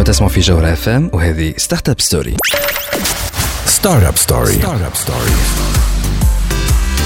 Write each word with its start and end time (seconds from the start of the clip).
أنتم 0.00 0.12
تسمعوا 0.12 0.32
في 0.32 0.40
جوهر 0.40 0.72
اف 0.72 0.88
ام 0.88 1.10
وهذه 1.12 1.54
ستارت 1.56 1.88
اب 1.88 2.00
ستوري 2.00 2.36
ستارت 3.66 4.04
اب 4.04 4.16
ستوري 4.16 4.52
ستارت 4.52 4.82
اب 4.82 4.94
ستوري 4.94 5.30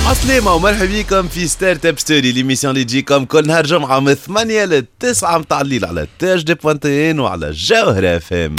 عسلامة 0.06 0.54
ومرحبا 0.54 0.87
بكم 0.87 1.29
في 1.29 1.48
ستارت 1.48 1.87
اب 1.87 1.98
ستوري 1.98 2.32
ليميسيون 2.32 2.74
اللي 2.74 2.84
تجيكم 2.84 3.24
كل 3.24 3.46
نهار 3.46 3.66
جمعة 3.66 4.00
من 4.00 4.14
8 4.14 4.64
ل 4.64 4.85
9 5.00 5.38
متاع 5.38 5.60
الليل 5.60 5.85
على 5.85 6.06
تاج 6.18 6.42
دي 6.42 6.54
بوانتين 6.54 7.21
وعلى 7.21 7.50
جوهرة 7.50 8.17
اف 8.17 8.32
ام 8.32 8.56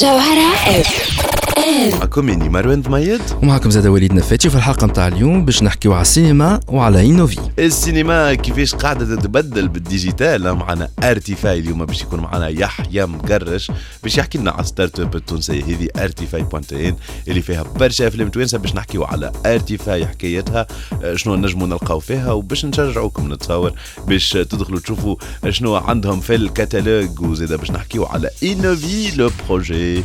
جوهرة 0.00 0.54
اف 0.80 1.25
معكم 1.56 2.28
اني 2.28 2.48
مروان 2.48 2.82
ضميد 2.82 3.20
ومعكم 3.42 3.70
زاد 3.70 3.86
وليد 3.86 4.14
نفاتي 4.14 4.48
وفي 4.48 4.56
الحلقة 4.56 4.86
نتاع 4.86 5.08
اليوم 5.08 5.44
باش 5.44 5.62
نحكيو 5.62 5.92
على 5.92 6.02
السينما 6.02 6.60
وعلى 6.68 7.06
انوفي 7.06 7.40
السينما 7.58 8.34
كيفاش 8.34 8.74
قاعدة 8.74 9.16
تتبدل 9.16 9.68
بالديجيتال. 9.68 10.52
معنا 10.52 10.88
أرتيفاي 11.02 11.58
اليوم 11.58 11.84
باش 11.84 12.02
يكون 12.02 12.20
معنا 12.20 12.48
يحيى 12.48 13.06
مقرش 13.06 13.70
باش 14.02 14.18
يحكي 14.18 14.38
لنا 14.38 14.50
على 14.50 14.64
ستارت 14.64 15.00
أب 15.00 15.16
التونسية. 15.16 15.64
هذه 15.64 15.88
أرتيفاي 15.96 16.42
بوانتين 16.42 16.96
اللي 17.28 17.42
فيها 17.42 17.62
برشا 17.62 18.08
أفلام 18.08 18.28
توانسة 18.28 18.58
باش 18.58 18.74
نحكيو 18.74 19.04
على 19.04 19.32
أرتيفاي 19.46 20.06
حكايتها 20.06 20.66
آه، 21.02 21.14
شنو 21.14 21.36
نجموا 21.36 21.66
نلقاو 21.66 22.00
فيها 22.00 22.32
وباش 22.32 22.64
نشجعوكم 22.64 23.32
نتصور 23.32 23.72
باش 24.06 24.32
تدخلوا 24.32 24.80
تشوفوا 24.80 25.16
شنو 25.48 25.76
عندهم 25.76 26.20
في 26.20 26.34
الكتالوج 26.34 27.20
وزيد 27.20 27.52
باش 27.52 27.70
نحكيو 27.70 28.04
على 28.04 28.30
انوفي 28.42 29.16
لو 29.16 29.30
بروجي 29.48 30.02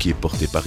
كي 0.00 0.14
est 0.14 0.26
porté 0.26 0.46
par 0.46 0.66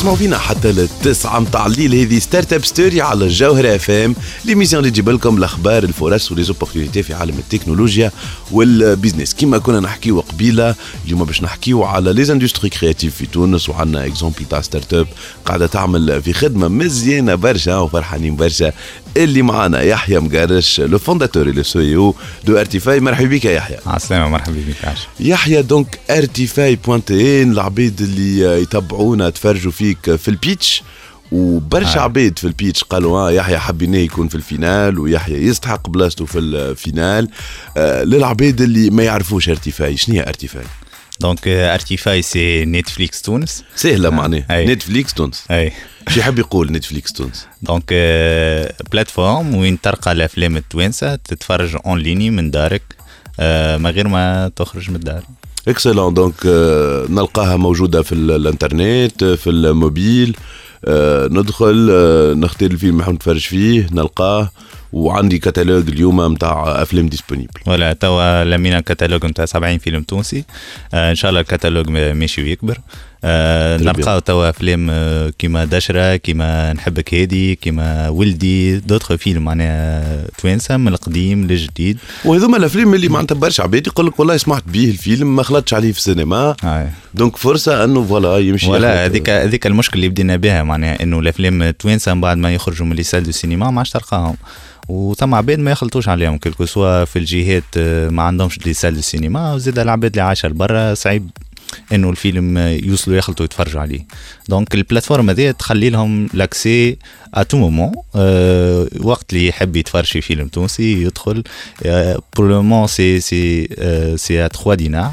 تسمعوا 0.00 0.16
فينا 0.16 0.38
حتى 0.38 0.72
للتسعة 0.72 1.38
متاع 1.40 1.66
الليل 1.66 1.94
هذه 1.94 2.18
ستارت 2.18 2.52
أب 2.52 2.64
ستوري 2.64 3.00
على 3.00 3.24
الجوهرة 3.24 3.76
أف 3.76 3.90
إم. 3.90 4.14
ليميسيون 4.44 4.80
اللي 4.80 4.90
تجيب 4.90 5.08
لكم 5.08 5.38
الأخبار 5.38 5.82
الفرص 5.82 6.32
وليزوبورتينيتي 6.32 7.02
في 7.02 7.14
عالم 7.14 7.38
التكنولوجيا 7.38 8.12
والبيزنس. 8.50 9.34
كما 9.34 9.58
كنا 9.58 9.80
نحكيو 9.80 10.20
قبيلة 10.20 10.74
اليوم 11.04 11.24
باش 11.24 11.42
نحكيو 11.42 11.84
على 11.84 12.12
لي 12.12 12.32
اندستري 12.32 12.70
كرياتيف 12.70 13.16
في 13.16 13.26
تونس 13.26 13.68
وعندنا 13.68 14.06
اكزومبل 14.06 14.44
تاع 14.50 14.60
ستارت 14.60 14.94
أب 14.94 15.06
قاعدة 15.44 15.66
تعمل 15.66 16.22
في 16.22 16.32
خدمة 16.32 16.68
مزيانة 16.68 17.34
برشا 17.34 17.76
وفرحانين 17.76 18.36
برشا. 18.36 18.72
اللي 19.16 19.42
معانا 19.42 19.82
يحيى 19.82 20.18
مقرش 20.18 20.80
لو 20.80 20.98
فونداتور 20.98 21.50
لو 21.50 21.62
سي 21.62 21.96
أو 21.96 22.14
دو 22.44 22.56
ارتيفاي 22.56 23.00
مرحبا 23.00 23.28
بك 23.28 23.44
يا 23.44 23.52
يحيى. 23.52 23.76
عسلامة 23.86 24.28
مرحبا 24.28 24.62
بك 24.68 24.94
يحيى 25.20 25.62
دونك 25.62 25.98
ارتيفاي 26.10 26.76
بوانتين 26.76 27.52
العبيد 27.52 28.00
اللي 28.00 28.62
يتبعونا 28.62 29.30
تفرجوا 29.30 29.72
فيك 29.90 30.16
في 30.16 30.28
البيتش 30.28 30.82
وبرشا. 31.32 32.00
عبيد 32.00 32.38
في 32.38 32.46
البيتش 32.46 32.84
قالوا 32.84 33.18
آه 33.18 33.30
يحيى 33.30 33.58
حبيناه 33.58 33.98
يكون 33.98 34.28
في 34.28 34.34
الفينال 34.34 34.98
ويحيى 34.98 35.46
يستحق 35.46 35.88
بلاصته 35.88 36.24
في 36.24 36.38
الفينال 36.38 37.28
آه 37.76 38.02
للعبيد 38.02 38.60
اللي 38.60 38.90
ما 38.90 39.02
يعرفوش 39.02 39.48
ارتيفاي 39.48 39.96
شنو 39.96 40.14
هي 40.14 40.22
ارتيفاي؟ 40.28 40.64
دونك 41.20 41.48
ارتيفاي 41.48 42.22
سي 42.22 42.64
نتفليكس 42.64 43.22
تونس 43.22 43.64
سهله. 43.76 44.10
معناها. 44.10 44.64
نتفليكس 44.64 45.14
تونس 45.14 45.44
اي 45.50 45.72
شو 46.08 46.20
يحب 46.20 46.38
يقول 46.38 46.72
نتفليكس 46.72 47.12
تونس؟ 47.12 47.46
دونك 47.62 47.84
بلاتفورم 48.92 49.54
وين 49.54 49.80
تلقى 49.80 50.12
الافلام 50.12 50.56
التوانسه 50.56 51.14
تتفرج 51.16 51.76
اون 51.86 51.98
ليني 51.98 52.30
من 52.30 52.50
دارك 52.50 52.82
من 53.78 53.86
غير 53.86 54.08
ما 54.08 54.50
تخرج 54.56 54.90
من 54.90 54.96
الدار 54.96 55.22
اكسلون 55.70 56.14
دونك 56.14 56.34
نلقاها 57.10 57.56
موجوده 57.56 58.02
في 58.02 58.12
ال- 58.12 58.30
الانترنت 58.30 59.24
في 59.24 59.50
الموبيل 59.50 60.36
ندخل 61.30 61.86
نختار 62.38 62.70
الفيلم 62.70 63.00
اللي 63.00 63.12
نتفرج 63.12 63.40
فيه 63.40 63.86
نلقاه 63.92 64.50
وعندي 64.92 65.38
كتالوج 65.38 65.88
اليوم 65.88 66.32
نتاع 66.32 66.82
افلام 66.82 67.08
ديسپونيبل 67.08 67.50
ولا 67.66 67.92
توا 67.92 68.44
لمينا 68.44 68.80
كتالوج 68.80 69.26
نتاع 69.26 69.44
70 69.44 69.78
فيلم 69.78 70.02
تونسي 70.02 70.44
ان 70.94 71.14
شاء 71.14 71.28
الله 71.28 71.40
الكتالوج 71.40 71.88
ماشي 71.90 72.42
ويكبر 72.42 72.78
آه، 73.24 73.78
Très 73.78 73.80
bien. 73.80 73.86
نلقاو 73.86 74.18
توا 74.18 74.50
افلام 74.50 74.86
آه، 74.90 75.32
كيما 75.38 75.64
دشرة 75.64 76.16
كيما 76.16 76.72
نحبك 76.72 77.14
هادي 77.14 77.54
كيما 77.54 78.08
ولدي 78.08 78.78
دوتر 78.78 79.16
فيلم 79.16 79.44
معناها 79.44 80.24
توانسة 80.38 80.76
من 80.76 80.88
القديم 80.88 81.46
للجديد. 81.46 81.98
وهذوما 82.24 82.56
الأفلام 82.56 82.94
اللي 82.94 83.08
معناتها 83.08 83.34
برشا 83.34 83.62
عباد 83.62 83.86
يقول 83.86 84.06
لك 84.06 84.20
والله 84.20 84.36
سمعت 84.36 84.62
به 84.66 84.84
الفيلم 84.90 85.36
ما 85.36 85.42
خلطش 85.42 85.74
عليه 85.74 85.92
في 85.92 85.98
السينما. 85.98 86.56
آه. 86.64 86.88
دونك 87.14 87.36
فرصة 87.36 87.84
أنه 87.84 88.04
فوالا 88.04 88.38
يمشي 88.38 88.70
ولا 88.70 89.04
هذيك 89.04 89.30
هذيك 89.30 89.66
المشكل 89.66 89.96
اللي 89.96 90.08
بدينا 90.08 90.36
بها 90.36 90.62
معناها 90.62 91.02
إنه 91.02 91.18
الأفلام 91.18 91.62
التوانسه 91.62 92.14
من 92.14 92.20
بعد 92.20 92.36
ما 92.36 92.54
يخرجوا 92.54 92.86
من 92.86 92.96
لي 92.96 93.02
سال 93.02 93.22
دو 93.22 93.30
سينما 93.30 93.70
ما 93.70 93.78
عادش 93.78 93.90
تلقاهم. 93.90 94.36
وثم 94.88 95.34
عباد 95.34 95.58
ما 95.58 95.70
يخلطوش 95.70 96.08
عليهم 96.08 96.38
كلكو 96.38 96.64
سوا 96.66 97.04
في 97.04 97.18
الجهات 97.18 97.64
آه، 97.76 98.08
ما 98.08 98.22
عندهمش 98.22 98.66
لي 98.66 98.72
سال 98.72 98.94
دو 98.94 99.00
سينما 99.00 99.54
وزاد 99.54 99.78
العباد 99.78 100.10
اللي 100.10 100.22
عايشة 100.22 100.48
لبرا 100.48 100.94
صعيب. 100.94 101.30
إنه 101.92 102.10
الفيلم 102.10 102.58
يوصلوا 102.58 103.16
يخلطوا 103.16 103.44
يتفرجوا 103.44 103.80
عليه. 103.80 104.06
دونك 104.48 104.74
البلاتفورم 104.74 105.30
هذه 105.30 105.50
تخلي 105.50 105.90
لهم 105.90 106.28
لاكسي 106.34 106.96
ا 107.34 107.42
تو 107.42 107.56
مومون 107.56 107.92
وقت 109.00 109.32
اللي 109.32 109.46
يحب 109.46 109.76
يتفرج 109.76 110.04
في 110.04 110.20
فيلم 110.20 110.48
تونسي 110.48 111.02
يدخل. 111.02 111.42
بور 112.36 112.48
لو 112.48 112.62
مومون 112.62 112.86
سي 112.86 113.20
سي 113.20 113.68
سي 114.16 114.46
ا 114.46 114.48
3 114.48 114.74
دينار 114.74 115.12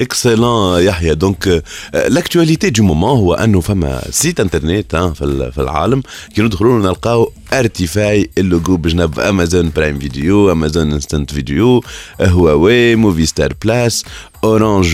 اكسلون 0.00 0.82
يحيى 0.82 1.14
دونك 1.14 1.62
لاكتواليتي 1.94 2.70
دو 2.70 2.82
مومون 2.84 3.10
هو 3.18 3.34
انه 3.34 3.60
فما 3.60 4.02
سيت 4.10 4.40
انترنت 4.40 4.96
في 4.96 5.22
ال- 5.24 5.52
في 5.52 5.60
العالم 5.60 6.02
كي 6.34 6.42
ندخلوا 6.42 6.78
نلقاو 6.78 7.32
ارتيفاي 7.52 8.30
اللوجو 8.38 8.76
بجنب 8.76 9.20
امازون 9.20 9.72
برايم 9.76 9.98
فيديو 9.98 10.52
امازون 10.52 10.92
انستنت 10.92 11.32
فيديو 11.32 11.84
هواوي 12.20 12.96
موفي 12.96 13.26
ستار 13.26 13.52
بلاس 13.64 14.04
اورانج 14.44 14.88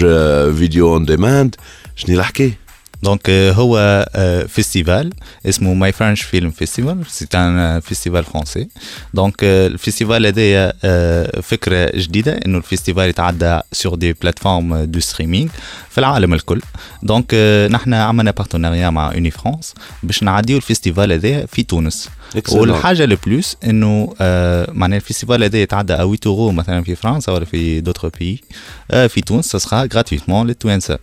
فيديو 0.58 0.94
اون 0.94 1.05
ديماند 1.05 1.56
شنو 1.96 2.19
الحكاية؟ 2.19 2.58
دونك 3.04 3.30
هو 3.30 4.06
فيستيفال 4.48 5.12
اسمه 5.46 5.74
ماي 5.74 5.92
فرنش 5.92 6.22
فيلم 6.22 6.50
فيستيفال 6.50 7.04
سي 7.08 7.26
ان 7.34 7.80
فيستيفال 7.80 8.24
فرونسي 8.24 8.68
دونك 9.14 9.34
الفيستيفال 9.44 10.26
هذايا 10.26 10.72
فكره 11.40 11.90
جديده 11.94 12.32
انه 12.46 12.58
الفيستيفال 12.58 13.08
يتعدى 13.08 13.60
سور 13.72 13.94
دي 13.94 14.12
بلاتفورم 14.12 14.84
دو 14.84 15.00
ستريمينغ 15.00 15.48
في 15.90 15.98
العالم 15.98 16.34
الكل 16.34 16.60
دونك 17.02 17.34
نحن 17.70 17.94
عملنا 17.94 18.30
بارتناريا 18.30 18.90
مع 18.90 19.12
اوني 19.12 19.30
فرانس 19.30 19.74
باش 20.02 20.22
نعديو 20.22 20.56
الفيستيفال 20.56 21.12
هذايا 21.12 21.46
في 21.46 21.62
تونس 21.62 22.08
Excellent. 22.36 22.52
والحاجة 22.52 23.04
لو 23.04 23.16
بلوس 23.26 23.56
انه 23.64 24.14
معناها 24.72 24.96
الفيستيفال 24.98 25.42
هذا 25.44 25.62
يتعدى 25.62 25.92
ا 25.92 25.96
8 25.96 26.18
اورو 26.26 26.52
مثلا 26.52 26.82
في 26.82 26.94
فرنسا 26.94 27.32
ولا 27.32 27.44
في 27.44 27.80
دوتر 27.80 28.08
بي 28.20 28.40
في 29.08 29.20
تونس 29.20 29.46
سا 29.46 29.58
سخا 29.58 29.88
غراتويتمون 29.94 30.46
للتوانسه 30.46 30.98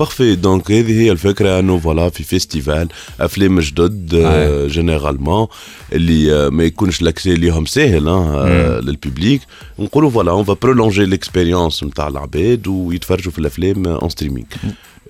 بارفي 0.00 0.34
دونك 0.34 0.70
هذه 0.70 1.00
هي 1.02 1.12
الفكره 1.12 1.58
انه 1.58 1.78
فوالا 1.78 2.08
في 2.08 2.22
فيستيفال 2.24 2.88
افلام 3.20 3.60
جدد 3.60 4.14
أي. 4.14 4.66
جينيرالمون 4.68 5.46
اللي 5.92 6.34
آه، 6.34 6.48
ما 6.48 6.64
يكونش 6.64 7.02
لاكسي 7.02 7.34
ليهم 7.34 7.66
ساهل 7.66 8.08
آه، 8.08 8.80
للبيبليك 8.80 9.40
نقولوا 9.78 10.10
فوالا 10.10 10.30
اون 10.30 10.44
فا 10.44 10.52
برولونجي 10.62 11.04
ليكسبيريونس 11.04 11.84
نتاع 11.84 12.08
العباد 12.08 12.66
ويتفرجوا 12.68 13.32
في 13.32 13.38
الافلام 13.38 13.86
اون 13.86 14.08
ستريمينغ 14.08 14.46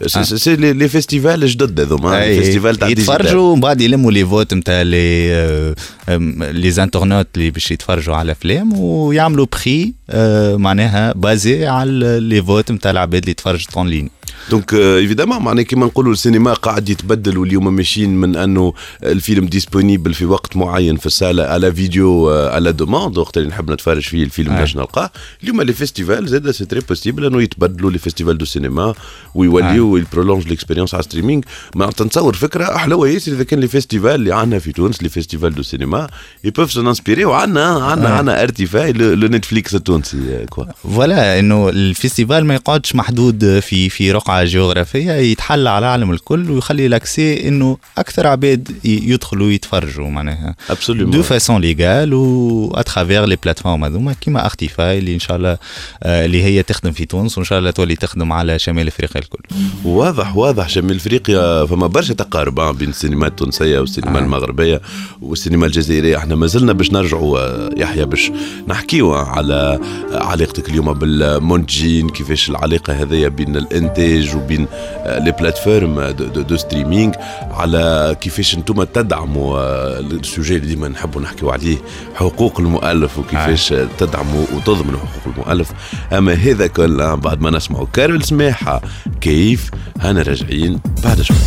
سي 0.06 0.56
لي 0.56 0.72
لي 0.72 0.88
فيستيفال 0.88 1.46
جدد 1.48 1.80
هذوما 1.80 2.22
أي، 2.22 2.40
فيستيفال 2.40 2.76
تاع 2.76 2.88
ديجيتال. 2.88 3.14
يتفرجوا 3.14 3.52
ومن 3.52 3.60
بعد 3.60 3.80
يلموا 3.80 4.12
لي 4.12 4.26
فوت 4.26 4.54
نتاع 4.54 4.82
لي 4.82 5.32
آه، 5.34 5.74
آم، 6.08 6.42
لي 6.44 6.70
زانترنوت 6.70 7.26
اللي 7.36 7.50
باش 7.50 7.70
يتفرجوا 7.70 8.14
على 8.16 8.32
افلام 8.32 8.78
ويعملوا 8.80 9.46
بخي 9.52 9.92
آه، 10.10 10.56
معناها 10.56 11.12
بازي 11.12 11.66
على 11.66 12.18
لي 12.22 12.42
فوت 12.42 12.72
نتاع 12.72 12.90
العباد 12.90 13.22
اللي 13.22 13.34
تفرجت 13.34 13.74
اون 13.76 13.88
لين 13.88 14.10
دونك 14.49 14.73
ايفيدامون 14.73 15.41
معناها 15.41 15.63
كيما 15.63 15.85
نقولوا 15.85 16.13
السينما 16.13 16.53
قاعد 16.53 16.89
يتبدل 16.89 17.37
واليوم 17.37 17.75
ماشيين 17.75 18.15
من 18.15 18.35
أنه 18.35 18.73
الفيلم 19.03 19.45
ديسپونيبل 19.45 20.13
في 20.13 20.25
وقت 20.25 20.57
معين 20.57 20.97
في 20.97 21.05
الساله 21.05 21.43
على 21.43 21.73
فيديو 21.73 22.29
على 22.29 22.71
دوموند 22.71 23.17
وقت 23.17 23.37
اللي 23.37 23.49
نحب 23.49 23.71
نتفرج 23.71 24.01
فيه 24.01 24.23
الفيلم 24.23 24.51
أي. 24.51 24.59
باش 24.59 24.75
نلقاه. 24.75 25.11
اليوم 25.43 25.61
لي 25.61 25.73
فيستيفال 25.73 26.27
زاد 26.27 26.51
سي 26.51 26.65
تري 26.65 26.79
بوسيبل 26.79 27.25
أنه 27.25 27.41
يتبدلوا 27.41 27.91
لي 27.91 27.97
فيستيفال 27.97 28.37
دو 28.37 28.45
سينما 28.45 28.93
ويوليو 29.35 29.97
يبرولونج 29.97 30.47
ليكسبيريونس 30.47 30.93
على 30.93 31.03
ستريمينغ 31.03 31.41
معناتها 31.75 32.05
نتصور 32.05 32.33
فكرة 32.33 32.77
حلوة 32.77 33.09
ياسر 33.09 33.31
إذا 33.31 33.43
كان 33.43 33.59
لي 33.59 33.67
فيستيفال 33.67 34.15
اللي 34.15 34.35
عندنا 34.35 34.59
في 34.59 34.71
تونس 34.71 35.03
لي 35.03 35.09
فيستيفال 35.09 35.55
دو 35.55 35.63
سينما 35.63 36.09
يبوف 36.43 36.71
سو 36.71 36.81
انسبيري 36.81 37.25
وعندنا 37.25 37.65
عندنا. 37.65 38.09
عندنا 38.09 38.43
ارتفاع 38.43 38.89
لو 38.89 39.27
نتفليكس 39.27 39.75
التونسي 39.75 40.45
كوا 40.49 40.65
فوالا 40.83 41.39
إنه 41.39 41.69
الفيستيفال 41.69 42.45
ما 42.45 42.53
يقعدش 42.53 42.95
محدود 42.95 43.59
في 43.59 43.89
في 43.89 44.11
رقعة. 44.11 44.30
جغرافيه 44.43 45.11
يتحل 45.11 45.67
على 45.67 45.85
العالم 45.85 46.11
الكل 46.11 46.51
ويخلي 46.51 46.87
لاكسي 46.87 47.47
إنه 47.47 47.77
أكثر 47.97 48.27
عباد 48.27 48.71
يدخلوا 48.83 49.51
يتفرجوا 49.51 50.09
معناها. 50.09 50.55
دو 50.89 51.23
فاسون 51.23 51.61
ليغال 51.61 52.13
و 52.13 52.71
اترافير 52.75 53.25
لي 53.25 53.35
بلاتفورم 53.35 53.83
هذوما 53.85 54.13
كيما 54.13 54.45
ارتيفاي 54.45 54.99
اللي 54.99 55.13
إن 55.13 55.19
شاء 55.19 55.37
الله 55.37 55.57
آه، 56.03 56.25
اللي 56.25 56.43
هي 56.43 56.63
تخدم 56.63 56.91
في 56.91 57.05
تونس 57.05 57.37
وإن 57.37 57.45
شاء 57.45 57.59
الله 57.59 57.71
تولي 57.71 57.95
تخدم 57.95 58.33
على 58.33 58.59
شمال 58.59 58.87
أفريقيا 58.87 59.21
الكل. 59.21 59.43
واضح 59.85 60.37
واضح. 60.37 60.69
شمال 60.69 60.95
أفريقيا 60.95 61.65
فما 61.65 61.87
برشا 61.87 62.13
تقارب 62.13 62.77
بين 62.77 62.89
السينما 62.89 63.27
التونسية 63.27 63.79
والسينما 63.79 64.19
آه. 64.19 64.21
المغربية 64.21 64.81
والسينما 65.21 65.65
الجزائرية. 65.65 66.17
إحنا 66.17 66.35
ما 66.35 66.47
زلنا 66.47 66.73
باش 66.73 66.91
نرجعوا 66.91 67.39
آه، 67.39 67.69
يحيى 67.77 68.05
باش 68.05 68.31
نحكيوا 68.67 69.17
على 69.17 69.79
آه، 70.13 70.23
علاقتك 70.23 70.69
اليوم 70.69 70.93
بالمنتجين 70.93 72.09
كيفاش 72.09 72.49
العلاقة 72.49 72.93
هذيا 72.93 73.27
بين 73.27 73.55
الانتاج 73.55 74.20
وبين 74.35 74.67
آه، 75.05 75.19
لي 75.19 75.31
بلاتفورم 75.31 76.01
دو, 76.01 76.41
دو, 76.41 76.57
ستريمينغ 76.57 77.13
على 77.51 78.15
كيفاش 78.21 78.55
أنتم 78.55 78.83
تدعموا 78.83 79.59
آه، 79.59 79.99
السوجي 79.99 80.55
اللي 80.55 80.67
ديما 80.67 80.87
نحبوا 80.87 81.21
نحكيوا 81.21 81.51
عليه 81.51 81.77
حقوق 82.15 82.59
المؤلف 82.59 83.19
وكيفاش 83.19 83.73
آه. 83.73 83.87
تدعموا 83.97 84.45
وتضمنوا 84.55 84.99
حقوق 84.99 85.33
المؤلف. 85.37 85.71
أما 86.13 86.33
هذا 86.33 86.67
كله 86.67 87.15
بعد 87.15 87.41
ما 87.41 87.49
نسمعوا 87.49 87.87
كارول 87.93 88.23
سماحة 88.23 88.81
كيف؟ 89.21 89.71
هنا 89.99 90.21
راجعين 90.21 90.79
بعد 91.03 91.21
شوي. 91.21 91.37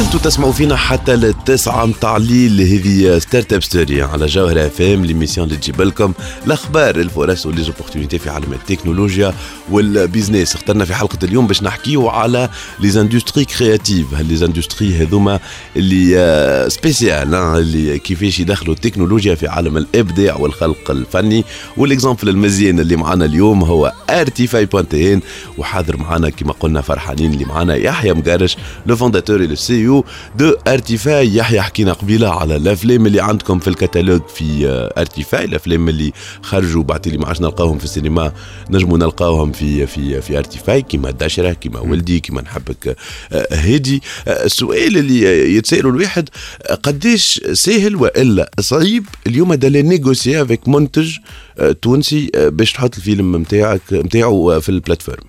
زلتوا 0.00 0.20
تسمعوا 0.20 0.52
فينا 0.52 0.76
حتى 0.76 1.16
للتسعة 1.16 1.86
متاع 1.86 2.16
الليل. 2.16 2.60
هذه 2.60 3.18
ستارت 3.18 3.52
اب 3.52 3.62
ستوري 3.62 4.02
على 4.02 4.26
جوهر 4.26 4.66
اف 4.66 4.80
ام 4.80 5.04
ليميسيون 5.04 5.46
اللي 5.46 5.58
تجيب 5.58 5.82
لكم 5.82 6.12
الاخبار 6.46 6.96
الفرص 6.96 7.46
وليزوبورتينيتي 7.46 8.18
في 8.18 8.30
عالم 8.30 8.52
التكنولوجيا 8.52 9.34
والبيزنس 9.70 10.54
اخترنا 10.54 10.84
في 10.84 10.94
حلقة 10.94 11.18
اليوم 11.22 11.46
باش 11.46 11.62
نحكيو 11.62 12.08
على 12.08 12.48
لي 12.80 12.90
زاندستري 12.90 13.44
كرياتيف 13.44 14.20
لي 14.20 14.36
زاندستري 14.36 14.96
هذوما 14.96 15.40
اللي 15.76 16.70
سبيسيال 16.70 17.34
آه، 17.34 17.58
اللي 17.58 17.98
كيفاش 17.98 18.40
يدخلوا 18.40 18.74
التكنولوجيا 18.74 19.34
في 19.34 19.48
عالم 19.48 19.76
الإبداع 19.76 20.36
والخلق 20.36 20.90
الفني. 20.90 21.44
والاكزامبل 21.76 22.28
المزيان 22.28 22.80
اللي 22.80 22.96
معنا 22.96 23.24
اليوم 23.24 23.64
هو 23.64 23.92
ارتيفاي 24.10 24.66
بوانتين 24.66 25.20
وحاضر 25.58 25.96
معنا 25.96 26.30
كما 26.30 26.52
قلنا 26.52 26.80
فرحانين 26.80 27.32
اللي 27.32 27.44
معنا 27.44 27.74
يحيى 27.74 28.12
مقارش 28.12 28.56
لو 28.86 28.96
فونداتور 28.96 29.54
سي 29.54 29.89
أو 29.90 30.04
دو 30.36 30.54
ارتيفاي 30.68 31.34
يحيى 31.36 31.62
حكينا 31.62 31.92
قبيله 31.92 32.28
على 32.40 32.56
الافلام 32.56 33.06
اللي 33.06 33.20
عندكم 33.20 33.58
في 33.58 33.68
الكتالوج 33.68 34.20
في 34.34 34.68
آه، 34.68 35.00
ارتيفاي 35.00 35.44
الافلام 35.44 35.88
اللي 35.88 36.12
خرجوا 36.42 36.82
بعد 36.82 37.06
اللي 37.06 37.18
ما 37.18 37.26
عادش 37.26 37.40
نلقاوهم 37.40 37.78
في 37.78 37.84
السينما 37.84 38.32
نجموا 38.70 38.98
نلقاوهم 38.98 39.52
في 39.52 39.86
في 39.86 40.20
في 40.20 40.38
ارتيفاي 40.38 40.82
كيما 40.82 41.10
دشرة 41.10 41.52
كيما 41.52 41.80
ولدي 41.80 42.20
كيما 42.20 42.42
نحبك 42.42 42.96
آه، 43.32 43.46
هادي. 43.54 44.02
آه، 44.28 44.44
السؤال 44.44 44.96
اللي 44.96 45.28
آه، 45.28 45.46
يتسالوا 45.46 45.90
الواحد 45.92 46.28
آه، 46.62 46.74
قديش 46.74 47.40
سهل 47.52 47.96
وإلا 47.96 48.50
صعيب 48.60 49.04
اليوم 49.26 49.54
دالي 49.54 49.82
نيغوسي 49.82 50.42
افيك 50.42 50.68
منتج 50.68 51.16
آه، 51.58 51.72
تونسي 51.72 52.30
آه، 52.34 52.48
باش 52.48 52.72
تحط 52.72 52.96
الفيلم 52.96 53.36
نتاعك 53.36 53.80
نتاعو 53.92 54.60
في 54.60 54.68
البلاتفورم؟ 54.68 55.24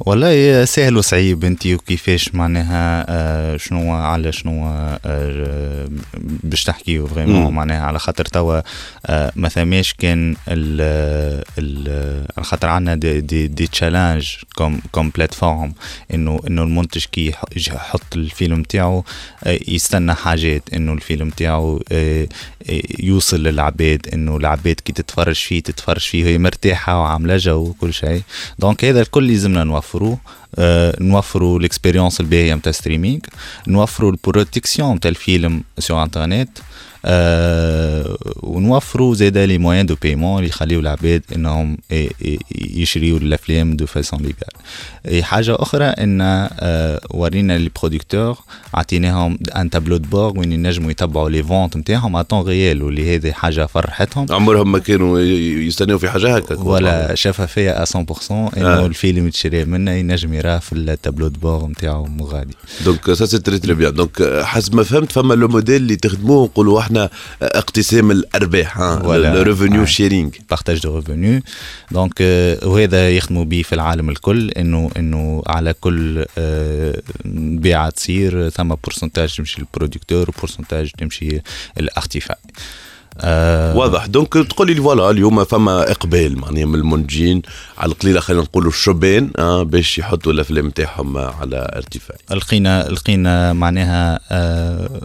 والله 0.00 0.64
سهل 0.64 0.96
وصعيب 0.96 1.44
انت 1.44 1.66
وكيفاش 1.66 2.34
معناها 2.34 3.06
آه، 3.08 3.56
شنو 3.56 3.94
على 3.94 4.32
شنو 4.32 4.68
آه، 5.04 5.88
باش 6.20 6.64
تحكيو. 6.64 7.06
فريمون 7.06 7.54
معناها 7.54 7.82
على 7.82 7.98
خاطر 7.98 8.24
توا 8.24 8.60
آه، 9.06 9.32
ما 9.36 9.48
ثماش 9.48 9.94
كان 9.94 10.36
على 10.48 11.44
خاطر 12.42 12.68
عندنا 12.68 12.94
دي, 12.94 13.20
دي, 13.20 13.46
دي 13.46 13.66
تشالنج 13.66 14.34
كوم 14.56 14.80
كوم 14.92 15.10
بلاتفورم 15.10 15.74
إنه 16.14 16.40
إنه 16.48 16.62
المنتج 16.62 17.04
كي 17.04 17.32
يحط 17.56 18.16
الفيلم 18.16 18.62
تاعو 18.62 19.04
يستنى 19.46 20.14
حاجات 20.14 20.62
إنه 20.74 20.92
الفيلم 20.92 21.30
تاعو 21.30 21.82
يوصل 22.98 23.42
للعباد 23.42 24.08
إنه 24.14 24.36
العباد 24.36 24.80
كي 24.84 24.92
تتفرج 24.92 25.34
فيه 25.36 25.62
تتفرج 25.62 26.00
فيه 26.00 26.24
وهي 26.24 26.38
مرتاحة 26.38 27.00
وعاملة 27.00 27.36
جو 27.36 27.56
وكل 27.58 27.94
شيء. 27.94 28.22
دونك 28.58 28.84
هذا 28.84 29.00
الكل 29.00 29.28
لازمنا 29.32 29.64
نوفروه 29.64 30.18
آه، 30.58 30.96
نوفروا 31.00 31.58
الاكسبيريونس 31.58 32.20
الباهية 32.20 32.54
نتاع 32.54 32.72
ستريمينغ 32.72 33.20
نوفروا 33.68 34.10
البروتكسيون 34.10 34.96
نتاع 34.96 35.08
الفيلم 35.08 35.62
سور 35.78 36.02
انترنت 36.02 36.58
آه 37.04 38.16
ونوفروا 38.42 39.14
زاد 39.14 39.38
لي 39.38 39.58
موان 39.58 39.86
دو 39.86 39.96
بايمون 40.02 40.36
اللي 40.38 40.48
يخليو 40.48 40.80
العباد 40.80 41.22
إنهم 41.36 41.78
يشريوا 42.54 43.18
الأفلام 43.18 43.76
دو 43.76 43.86
فاسون 43.86 44.20
ليغال 44.20 45.24
حاجة 45.24 45.56
أخرى 45.58 45.84
إن 45.84 46.18
آه 46.20 47.00
ورينا 47.10 47.58
لي 47.58 47.70
برودكتور 47.80 48.38
عطيناهم 48.74 49.38
ان 49.56 49.70
تابلو 49.70 49.96
دو 49.96 50.08
بور 50.08 50.38
وين 50.38 50.52
ينجموا 50.52 50.90
يتبعوا 50.90 51.30
لي 51.30 51.42
فونت 51.42 51.76
نتاعهم 51.76 52.16
ا 52.16 52.22
طون 52.22 52.46
ريال 52.46 52.82
واللي 52.82 53.14
هذه 53.16 53.32
حاجة 53.32 53.66
فرحتهم. 53.66 54.26
عمرهم 54.30 54.72
ما 54.72 54.78
كانوا 54.78 55.20
يستناو 55.20 55.98
في 55.98 56.10
حاجة 56.10 56.36
هكا. 56.36 56.58
ولا 56.60 57.14
شفافيه 57.14 57.84
100% 57.84 57.86
إنه 58.30 58.66
آه. 58.66 58.86
الفيلم 58.86 59.26
يتشري 59.26 59.64
منه 59.64 59.90
ينجم 59.90 60.34
يراه 60.34 60.58
في 60.58 60.72
التابلو 60.72 61.28
دو 61.28 61.40
بور 61.40 61.66
نتاعو 61.68 62.04
مغادي. 62.06 62.54
دونك 62.84 63.12
سا 63.12 63.26
سي 63.26 63.38
تري 63.38 63.58
تري 63.58 63.74
بيان 63.74 63.94
دونك 63.94 64.42
حسب 64.44 64.74
ما 64.74 64.82
فهمت 64.82 65.12
فما 65.12 65.34
لو 65.34 65.48
موديل 65.48 65.76
اللي 65.76 65.96
تخدموه 65.96 66.44
نقولوا 66.44 66.80
إحنا 66.80 66.97
اقتسام 67.42 68.10
الأرباح 68.10 68.78
ريفينيو. 69.42 69.86
شيرينغ 69.86 70.30
بارتاج 70.50 70.80
دو 70.80 70.96
ريفوني 70.96 71.42
دونك 71.90 72.20
وهذا 72.62 73.10
يخدموا 73.10 73.44
به 73.44 73.62
في 73.62 73.74
العالم 73.74 74.10
الكل 74.10 74.50
إنه 74.50 74.90
إنه 74.96 75.42
على 75.46 75.74
كل 75.80 76.24
آه، 76.38 77.02
بيعة 77.24 77.90
تصير 77.90 78.48
ثم 78.48 78.74
بورسنتاج 78.74 79.36
تمشي 79.36 79.60
للبرودكتور 79.60 80.30
وبورسنتاج 80.30 80.90
تمشي 80.98 81.40
الارتيفاي 81.78 82.36
آه. 83.20 83.76
واضح. 83.76 84.06
دونك 84.06 84.32
تقول 84.32 84.66
لي 84.66 84.74
فوالا 84.74 85.10
اليوم 85.10 85.44
فما 85.44 85.90
إقبال 85.90 86.38
معناها 86.38 86.64
من 86.64 86.74
المنتجين. 86.74 87.42
على 87.78 87.92
القليله 87.92 88.20
خلينا 88.20 88.42
نقولوا 88.42 88.70
الشبان 88.70 89.30
آه 89.38 89.62
باش 89.62 89.98
يحطوا 89.98 90.32
الأفلام 90.32 90.66
نتاعهم 90.66 91.18
على 91.18 91.70
ارتفاع. 91.76 92.16
لقينا 92.30 92.88
لقينا 92.88 93.52
معناها 93.52 94.20
آه 94.30 95.00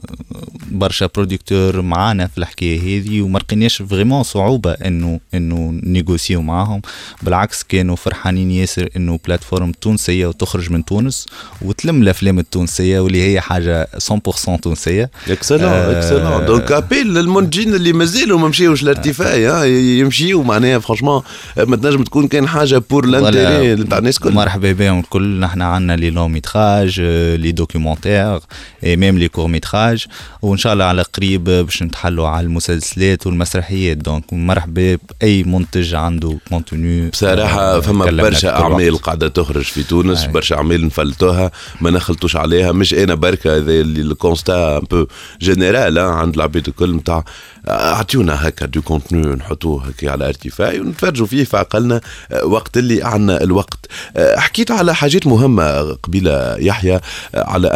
برشا 0.71 1.09
برودكتور 1.15 1.81
معانا 1.81 2.27
في 2.27 2.37
الحكاية 2.37 2.79
هذه 3.01 3.21
وما 3.21 3.39
لقيناش 3.39 3.81
فريمون 3.81 4.23
صعوبة 4.23 4.71
إنه 4.71 5.19
إنه 5.33 5.79
نيغوسيو 5.83 6.41
معاهم. 6.41 6.81
بالعكس 7.21 7.63
كانوا 7.63 7.95
فرحانين 7.95 8.51
ياسر 8.51 8.89
إنه 8.97 9.19
بلاتفورم 9.25 9.71
تونسية 9.71 10.27
وتخرج 10.27 10.71
من 10.71 10.85
تونس 10.85 11.25
وتلم 11.61 12.01
الأفلام 12.01 12.39
التونسية 12.39 12.99
واللي 12.99 13.21
هي 13.33 13.41
حاجة 13.41 13.87
100% 13.99 14.59
تونسية. 14.61 15.11
اكسلون 15.29 15.63
آه، 15.63 15.97
اكسلون 15.99 16.45
دونك 16.45 16.71
ابيل 16.71 17.13
للمنتجين 17.13 17.73
اللي 17.73 17.93
مازالوا 18.03 18.39
ما 18.39 18.47
مشيوش 18.47 18.83
لارتيفاي 18.83 19.47
ها 19.47 19.65
يمشيوا 19.99 20.43
معناها 20.43 20.79
فرانشمون 20.79 21.21
ما 21.57 21.75
تنجم 21.75 22.03
تكون 22.03 22.27
كان 22.27 22.47
حاجة 22.47 22.83
بور 22.89 23.05
لانتيري 23.05 23.75
نتاع 23.75 23.97
الناس 23.97 24.17
الكل. 24.17 24.31
مرحبا 24.31 24.71
بهم 24.71 24.99
الكل. 24.99 25.39
نحن 25.39 25.61
عندنا 25.61 25.95
لي 25.95 26.09
لون 26.09 26.31
ميتراج 26.31 27.01
لي 27.01 27.51
دوكيومونتير 27.51 28.39
اي 28.83 28.95
ميم 28.95 29.17
لي 29.17 29.27
كور 29.27 29.47
ميتراج 29.47 30.05
وإن 30.41 30.57
شاء 30.57 30.73
الله 30.73 30.85
على 30.85 31.01
قريب 31.01 31.43
باش 31.43 31.83
نتحلوا 31.83 32.27
على 32.27 32.45
المسلسلات 32.45 33.27
والمسرحيات. 33.27 33.97
دونك 33.97 34.33
مرحبا 34.33 34.97
بأي 35.21 35.43
منتج 35.43 35.95
عنده 35.95 36.37
كونتوني 36.49 37.09
بصراحة 37.09 37.79
فما 37.79 38.05
برشا 38.05 38.57
وقت. 38.57 39.01
قاعدة 39.01 39.27
تخرج 39.27 39.63
في 39.63 39.83
تونس. 39.83 40.25
برشا 40.25 40.55
أعمال 40.55 40.85
نفلتوها 40.85 41.51
ما 41.81 41.91
نخلطوش 41.91 42.35
عليها. 42.35 42.71
مش 42.71 42.93
أنا 42.93 43.15
بركة 43.15 43.57
هذا 43.57 43.71
الكونستا 43.71 44.77
ان 44.77 44.83
بو 44.91 45.05
جينيرال 45.41 45.99
عند 45.99 46.35
العباد 46.35 46.67
الكل 46.67 46.95
نتاع 46.95 47.25
أعطيونا 47.67 48.47
هكا 48.47 48.65
دو 48.65 48.81
كونتوني 48.81 49.35
نحطوه 49.35 49.87
هكا 49.87 50.11
على 50.11 50.27
ارتفاع 50.27 50.73
ونتفرجوا 50.73 51.27
فيه 51.27 51.43
في 51.43 51.57
عقلنا 51.57 52.01
آه، 52.31 52.45
وقت 52.45 52.77
اللي 52.77 53.03
عنا 53.03 53.43
الوقت. 53.43 53.85
آه، 54.17 54.39
حكيت 54.39 54.71
على 54.71 54.95
حاجات 54.95 55.27
مهمة 55.27 55.93
قبيلة 55.93 56.57
يحيى 56.57 56.95
آه، 56.95 57.01
على 57.35 57.67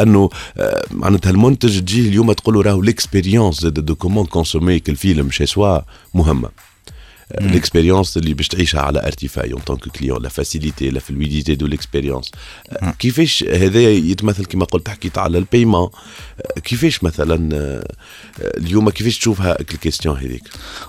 آه، 0.57 0.83
معناتها 0.91 1.29
المنتج 1.29 1.79
تجيه 1.79 2.09
اليوم 2.09 2.31
تقول 2.31 2.55
له 2.55 2.61
راهو 2.61 2.81
ليكسبيريونس 2.81 3.65
دو 3.65 3.95
كومون 3.95 4.25
كونسومي 4.25 4.81
الفيلم 4.89 5.31
شي 5.31 5.45
سوا 5.45 5.79
مهمة. 6.13 6.66
ليكسبيريونس 7.41 8.17
اللي 8.17 8.33
باش 8.33 8.47
تعيشها 8.47 8.81
على 8.81 8.99
ارتفاع 9.05 9.43
اون 9.45 9.59
طونك 9.61 9.87
كليون 9.87 10.23
لا 10.23 10.29
فاسيليتي 10.29 10.89
لا 10.89 10.99
فلويديتي 10.99 11.55
دو 11.55 11.67
ليكسبيريونس 11.67 12.31
كيفاش 12.99 13.43
هذا 13.43 13.79
يتمثل 13.81 14.45
كما 14.45 14.65
قلت 14.65 14.89
حكيت 14.89 15.17
على 15.17 15.37
البيمون 15.37 15.89
كيفاش 16.63 17.03
مثلا 17.03 17.49
آه، 17.55 17.83
اليوم 18.57 18.89
كيفاش 18.89 19.17
تشوفها 19.19 19.59
الكيستيون 19.59 20.17
هذيك؟ 20.17 20.43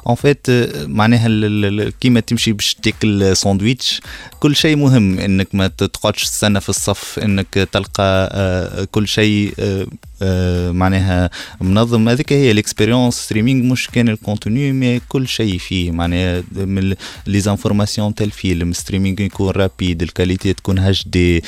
اون 0.06 0.14
فيت 0.14 0.46
معناها 0.86 1.26
ال- 1.26 1.64
ال- 1.80 1.92
كيما 2.00 2.20
تمشي 2.20 2.52
باش 2.52 2.74
تاكل 2.74 3.36
ساندويتش 3.36 4.00
كل 4.40 4.56
شيء 4.56 4.76
مهم 4.76 5.18
إنك 5.18 5.54
ما 5.54 5.66
تقعدش 5.68 6.24
تستنى 6.24 6.60
في 6.60 6.68
الصف 6.68 7.18
إنك 7.18 7.68
تلقى 7.72 8.28
آه، 8.32 8.84
كل 8.84 9.08
شيء 9.08 9.54
آه، 9.58 9.86
آه، 10.22 10.70
معناها 10.70 11.30
منظم. 11.60 12.08
هذيك 12.08 12.32
هي 12.32 12.50
الاكسبيريونس 12.50 13.14
ستريمينغ 13.14 13.72
مش 13.72 13.88
كان 13.90 14.08
الكونتوني 14.08 14.72
مي 14.72 15.00
كل 15.08 15.28
شيء 15.28 15.58
فيه 15.58 15.90
معناها 15.90 16.27
من 16.52 16.94
لي 17.26 17.40
زانفورماسيون 17.40 18.14
تاع 18.14 18.26
الفيلم 18.26 18.72
ستريمينغ 18.72 19.20
يكون 19.20 19.50
رابيد 19.50 20.02
الكاليتي 20.02 20.52
تكون 20.52 20.78
اتش 20.78 21.08
دي 21.08 21.44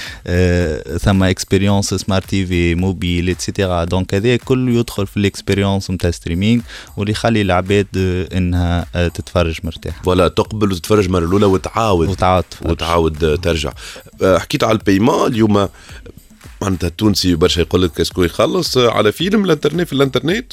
ثم 0.98 1.22
اكسبيريونس 1.22 1.94
سمارت 1.94 2.30
تي 2.30 2.46
في 2.46 2.74
موبيل 2.74 3.30
اتسيتيرا 3.30 3.84
دونك 3.84 4.14
هذا 4.14 4.36
كله 4.36 4.72
يدخل 4.72 5.06
في 5.06 5.16
الاكسبيريونس 5.16 5.90
نتاع 5.90 6.10
ستريمينغ 6.10 6.62
واللي 6.96 7.12
يخلي 7.12 7.42
العباد 7.42 7.86
آه، 7.96 8.28
إنها 8.36 8.86
آه، 8.94 9.08
تتفرج 9.08 9.58
مرتاح 9.64 10.02
فوالا 10.02 10.28
تقبل 10.28 10.72
وتتفرج 10.72 11.08
مرة 11.08 11.24
الأولى 11.24 11.46
وتعاود. 11.46 12.08
وتعاود. 12.08 12.44
وتعاود 12.62 13.40
ترجع. 13.42 13.72
آه، 14.22 14.38
حكيت 14.38 14.64
على 14.64 14.78
البيمون 14.78 15.32
اليوم 15.32 15.68
معناتها 16.62 16.86
التونسي 16.88 17.34
برشا 17.34 17.60
يقول 17.60 17.82
لك 17.82 18.00
اسكو 18.00 18.22
يخلص 18.22 18.78
على 18.78 19.12
فيلم 19.12 19.44
الانترنت 19.44 19.86
في 19.86 19.92
الانترنت؟ 19.92 20.52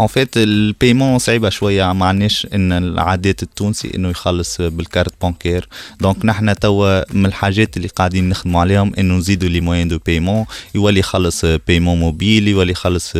اون 0.00 0.06
فيت 0.08 0.36
البيمون 0.36 1.18
صعيبه 1.18 1.48
شوية 1.48 1.92
ما 1.92 2.06
عندناش 2.06 2.46
ان 2.54 2.72
العادات 2.72 3.42
التونسي 3.42 3.90
انه 3.94 4.08
يخلص 4.08 4.60
بالكارت 4.60 5.12
بانكير 5.22 5.68
دونك 6.00 6.24
نحن 6.24 6.54
توا 6.58 7.14
من 7.16 7.26
الحاجات 7.26 7.76
اللي 7.76 7.88
قاعدين 7.88 8.28
نخدموا 8.28 8.60
عليهم 8.60 8.92
انه 8.98 9.14
نزيدوا 9.14 9.48
لي 9.48 9.60
موين 9.60 9.88
دو 9.88 9.98
بيمون 10.06 10.44
يولي 10.74 11.00
يخلص 11.00 11.44
بيمون 11.44 11.98
موبيل 12.00 12.48
يولي 12.48 12.72
يخلص 12.72 13.12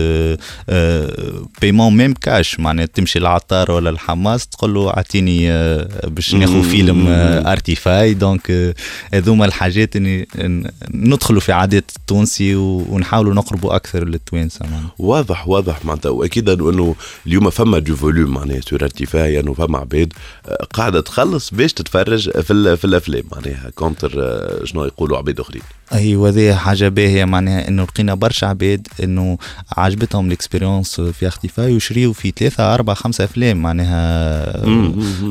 بيمون 1.60 1.96
ميم 1.96 2.14
كاش 2.14 2.60
معناها 2.60 2.86
تمشي 2.86 3.18
للعطار 3.18 3.70
ولا 3.70 3.90
الحماس 3.90 4.46
تقول 4.46 4.74
له 4.74 4.88
اعطيني 4.90 5.50
آه، 5.52 5.88
باش 6.06 6.34
ناخذ 6.34 6.62
فيلم 6.62 7.06
ارتيفاي 7.46 8.14
دونك 8.14 8.50
آه، 8.50 8.74
هذوما 9.14 9.44
الحاجات 9.44 9.96
إن- 9.96 10.70
ندخلوا 10.94 11.40
في 11.40 11.52
عادات 11.52 11.84
التونسي 11.96 12.54
ونحاولوا 12.54 13.34
نقربوا 13.34 13.76
أكثر 13.76 14.04
للتوانسه 14.08 14.66
واضح 14.98 15.48
واضح 15.48 15.84
معناتها 15.84 16.10
واكيد 16.10 16.48
انه 16.70 16.94
اليوم 17.26 17.50
فما 17.50 17.78
دو 17.78 17.96
فوليوم 17.96 18.30
معناها 18.30 18.60
سور 18.60 18.82
ارتفاع 18.82 19.26
انه 19.40 19.54
فما 19.54 19.78
عباد 19.78 20.12
آه، 20.46 20.64
قاعدة 20.72 21.00
تخلص 21.00 21.50
باش 21.54 21.72
تتفرج 21.72 22.30
في, 22.30 22.76
في 22.76 22.84
الأفلام 22.84 23.22
معناها 23.32 23.70
كونتر 23.74 24.12
آه، 24.18 24.64
شنو 24.64 24.84
يقولوا 24.84 25.18
عباد 25.18 25.40
آخرين. 25.40 25.62
أيوه 25.92 26.28
هذه 26.28 26.54
حاجة 26.54 26.88
باهية 26.88 27.24
معناها 27.24 27.68
إنه 27.68 27.82
لقينا 27.82 28.14
برشا 28.14 28.46
عباد 28.46 28.88
إنه 29.02 29.38
عجبتهم 29.76 30.26
الإكسبيريونس 30.26 31.00
في 31.00 31.26
اختفاء 31.28 31.66
ويشريوا 31.70 32.12
في 32.12 32.32
ثلاثة 32.38 32.74
أربعة 32.74 32.96
خمسة 32.96 33.24
أفلام 33.24 33.56
معناها 33.62 34.66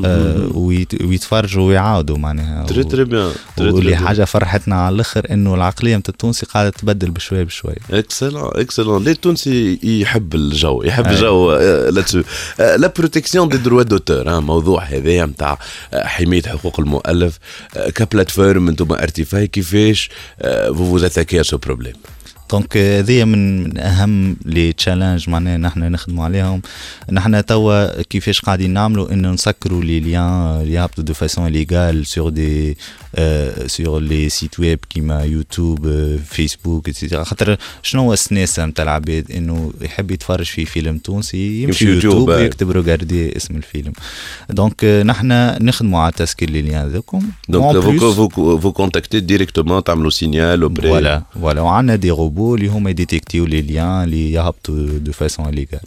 آه 0.04 0.48
ويت- 0.54 1.02
ويتفرجوا 1.02 1.68
ويعاودوا 1.68 2.18
معناها. 2.18 2.66
تري 2.66 2.84
تري 2.84 3.04
بيان 3.04 3.32
واللي 3.58 3.96
حاجة 3.96 4.24
فرحتنا 4.24 4.74
على 4.74 4.94
الآخر 4.94 5.26
إنه 5.30 5.54
العقلية 5.54 5.96
متاع 5.96 6.12
التونسي 6.12 6.46
قاعدة 6.46 6.70
تتبدل 6.70 7.10
بشوية 7.10 7.42
بشوية 7.42 7.74
اكسلون 7.90 8.50
اكسلون 8.54 9.04
ليه 9.04 9.12
التونسي 9.12 9.78
يحب 9.82 10.34
الجو 10.34 10.82
يحب. 10.82 11.06
الجو 11.06 11.21
لاتسو 11.90 12.22
آه، 12.60 12.76
لا 12.76 12.92
بروتيكسيون 12.98 13.48
دي 13.48 13.56
دروا 13.56 13.82
دوتور 13.82 14.40
موضوع 14.40 14.82
هذايا 14.82 15.26
نتاع 15.26 15.58
آه، 15.94 16.06
حماية 16.06 16.42
حقوق 16.42 16.80
المؤلف 16.80 17.38
آه، 17.76 17.90
كبلاتفورم 17.90 18.68
أنتم 18.68 18.92
ارتيفاي 18.92 19.46
كيفاش 19.46 20.10
فو 20.66 20.74
فوز 20.74 21.04
اتاكي 21.04 21.42
سو 21.42 21.56
بروبليم 21.56 21.94
دونك 22.50 22.76
هذه 22.76 23.24
من 23.24 23.62
من 23.62 23.78
أهم 23.78 24.36
لي 24.44 24.72
تشالنج 24.72 25.30
معناها 25.30 25.58
نحن 25.58 25.80
نخدموا 25.80 26.24
عليهم. 26.24 26.62
نحن 27.12 27.44
توا 27.44 28.02
كيفاش 28.02 28.40
قاعدين 28.40 28.70
نعملوا 28.72 29.12
إنه 29.12 29.30
نسكروا 29.30 29.84
لي 29.84 30.00
ليان 30.00 30.22
اللي 30.60 30.72
يهبطوا 30.72 31.04
دو 31.04 31.14
فاسون 31.14 31.46
ليغال 31.46 32.06
سور 32.06 32.30
دي 32.30 32.76
سور 33.66 34.00
لي 34.00 34.28
سيت 34.28 34.60
ويب 34.60 34.78
كيما 34.90 35.24
يوتيوب 35.24 35.86
آه، 35.86 36.16
فيسبوك 36.16 36.88
اتسيتيرا 36.88 37.24
خاطر 37.24 37.56
شنو 37.82 38.02
هو 38.02 38.12
السناسه 38.12 38.66
نتاع 38.66 38.84
العباد؟ 38.84 39.30
إنه 39.30 39.72
يحب 39.80 40.10
يتفرج 40.10 40.46
في 40.46 40.64
فيلم 40.64 40.98
تونسي 40.98 41.62
يمشي 41.62 41.86
يوتيوب، 41.86 42.30
آه. 42.30 42.36
ويكتب 42.36 42.70
روغاردي 42.70 43.36
اسم 43.36 43.56
الفيلم. 43.56 43.92
دونك 44.50 44.84
آه، 44.84 45.02
نحن 45.02 45.28
نخدموا 45.64 46.00
على 46.00 46.12
تسكير 46.12 46.50
لي 46.50 46.62
ليان 46.62 46.88
ذوكم. 46.88 47.22
دونك 47.48 47.98
فو 48.62 48.72
كونتاكتي 48.72 49.20
ديريكتومون 49.20 49.84
تعملوا 49.84 50.10
سينيال 50.10 50.76
فوالا 50.76 51.22
فوالا 51.34 51.60
وعندنا 51.60 51.96
دي 51.96 52.10
روبو 52.10 52.31
اللي 52.38 52.68
هما 52.68 52.90
يديتكتيو 52.90 53.44
لي 53.44 53.62
ليان 53.62 54.02
اللي 54.04 54.32
يهبطوا 54.32 54.98
دو 54.98 55.12
فاسون 55.12 55.48
ليغال 55.48 55.80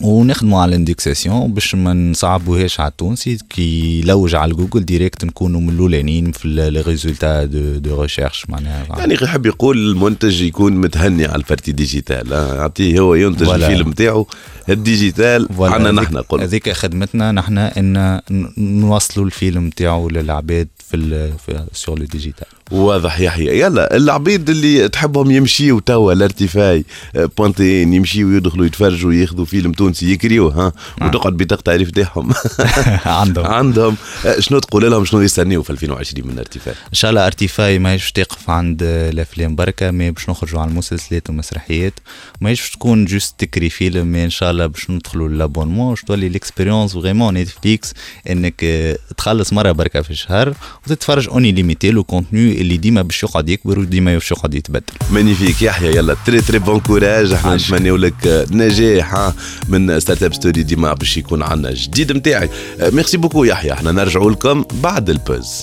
ونخدموا 0.00 0.60
على 0.60 0.68
الاندكساسيون 0.68 1.52
باش 1.52 1.74
ما 1.74 1.92
نصعبوهاش 1.92 2.80
على 2.80 2.90
التونسي 2.90 3.38
كي 3.50 4.00
يلوج 4.00 4.34
على 4.34 4.54
جوجل 4.54 4.84
ديريكت 4.84 5.24
نكونوا 5.24 5.60
من 5.60 5.68
الاولانيين 5.68 6.32
في 6.32 6.48
لي 6.48 6.80
ريزولتا 6.80 7.44
دو 7.44 7.78
دو 7.78 8.02
ريشيرش 8.02 8.46
معناها 8.48 8.86
يعني 8.98 9.14
يحب 9.14 9.46
يقول 9.46 9.90
المنتج 9.90 10.42
يكون 10.42 10.72
متهني 10.72 11.24
على 11.24 11.36
البارتي 11.36 11.72
ديجيتال 11.72 12.32
آه، 12.32 12.54
يعطيه 12.54 13.00
هو 13.00 13.14
ينتج. 13.14 13.48
الفيلم 13.48 13.88
نتاعو 13.88 14.26
الديجيتال 14.68 15.48
عندنا 15.60 16.02
نحن 16.02 16.16
قلنا. 16.16 16.44
هذيك 16.44 16.72
خدمتنا 16.72 17.32
نحن 17.32 17.58
إن 17.58 18.20
نوصلوا 18.58 19.26
الفيلم 19.26 19.66
نتاعو 19.66 20.08
للعباد 20.08 20.68
في, 20.78 21.32
في 21.38 21.64
سور 21.72 21.98
لو 21.98 22.04
ديجيتال 22.04 22.46
واضح 22.70 23.20
يحيى 23.20 23.60
يلا 23.60 23.96
العبيد 23.96 24.50
اللي 24.50 24.88
تحبهم 24.88 25.30
يمشيوا 25.30 25.80
توا 25.86 26.12
الارتفاي 26.12 26.84
آه، 27.16 27.30
بوانتين 27.38 27.92
يمشيوا 27.92 28.36
يدخلوا 28.36 28.66
يتفرجوا 28.66 29.12
ياخذوا 29.12 29.44
فيلم 29.44 29.72
تونسي 29.72 30.12
يكريوه 30.12 30.52
ها؟ 30.52 30.72
نعم. 31.00 31.08
وتقعد 31.08 31.36
بطاقة 31.36 31.60
تعريف 31.60 31.90
تاعهم 31.90 32.32
عندهم. 33.20 33.46
عندهم. 33.58 33.96
آه، 34.26 34.40
شنو 34.40 34.58
تقول 34.58 34.90
لهم؟ 34.90 35.04
شنو 35.04 35.20
يستنيوا 35.20 35.62
في 35.62 35.70
2020 35.70 36.28
من 36.28 36.38
ارتفاع 36.38 36.74
إن 36.74 36.94
شاء 36.94 37.10
الله 37.10 37.26
ارتيفاي 37.26 37.78
ماهيش 37.78 38.12
تقف 38.12 38.50
عند 38.50 38.82
الأفلام 38.82 39.56
بركة 39.56 39.90
مي 39.90 40.10
باش 40.10 40.28
نخرجوا 40.28 40.60
على 40.60 40.70
المسلسلات 40.70 41.28
والمسرحيات 41.28 41.94
ماهيش 42.40 42.70
تكون 42.70 43.04
جوست 43.04 43.34
تكري 43.38 43.70
فيلم 43.70 44.06
مي 44.06 44.24
إن 44.24 44.30
شاء 44.30 44.50
الله 44.50 44.66
باش 44.66 44.90
ندخلوا 44.90 45.28
لابونمون 45.28 45.90
باش 45.90 46.02
تولي 46.02 46.28
ليكسبيريونس 46.28 46.92
فريمون 46.92 47.34
نتفليكس 47.34 47.94
إنك 48.30 48.54
آه، 48.64 48.98
تخلص 49.16 49.52
مرة 49.52 49.72
بركة 49.72 50.02
في 50.02 50.10
الشهر 50.10 50.54
وتتفرج 50.86 51.28
اوني 51.28 51.52
ليميتي 51.52 51.90
لو 51.90 52.04
كونتوني 52.04 52.57
اللي 52.60 52.76
ديما 52.76 53.02
باش 53.02 53.22
يقعد 53.22 53.48
يكبر 53.48 53.78
وديما 53.78 54.14
باش 54.14 54.30
يقعد 54.30 54.54
يتبدل 54.54 54.82
مانيفيك 55.10 55.62
يحيى 55.62 55.96
يلا 55.96 56.16
تري 56.26 56.40
تري 56.40 56.58
بون 56.58 56.80
كوراج 56.80 57.32
إحنا. 57.32 57.56
نتمنيو 57.56 57.96
لك 57.96 58.26
آه، 58.26 58.46
نجاح 58.50 59.14
ها، 59.14 59.34
من 59.68 60.00
ستارت 60.00 60.22
اب 60.22 60.34
ستوري 60.34 60.62
ديما 60.62 60.92
باش 60.94 61.16
يكون 61.16 61.42
عندنا 61.42 61.72
جديد 61.74 62.12
نتاعي 62.12 62.48
ميرسي 62.80 63.16
بوكو 63.16 63.44
يحيى 63.44 63.72
إحنا 63.72 63.92
نرجعوا 63.92 64.30
لكم 64.30 64.64
بعد 64.72 65.10
البوز 65.10 65.60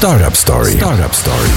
Startup 0.00 0.34
Story. 0.44 0.72
Startup 0.82 1.14
Story. 1.22 1.50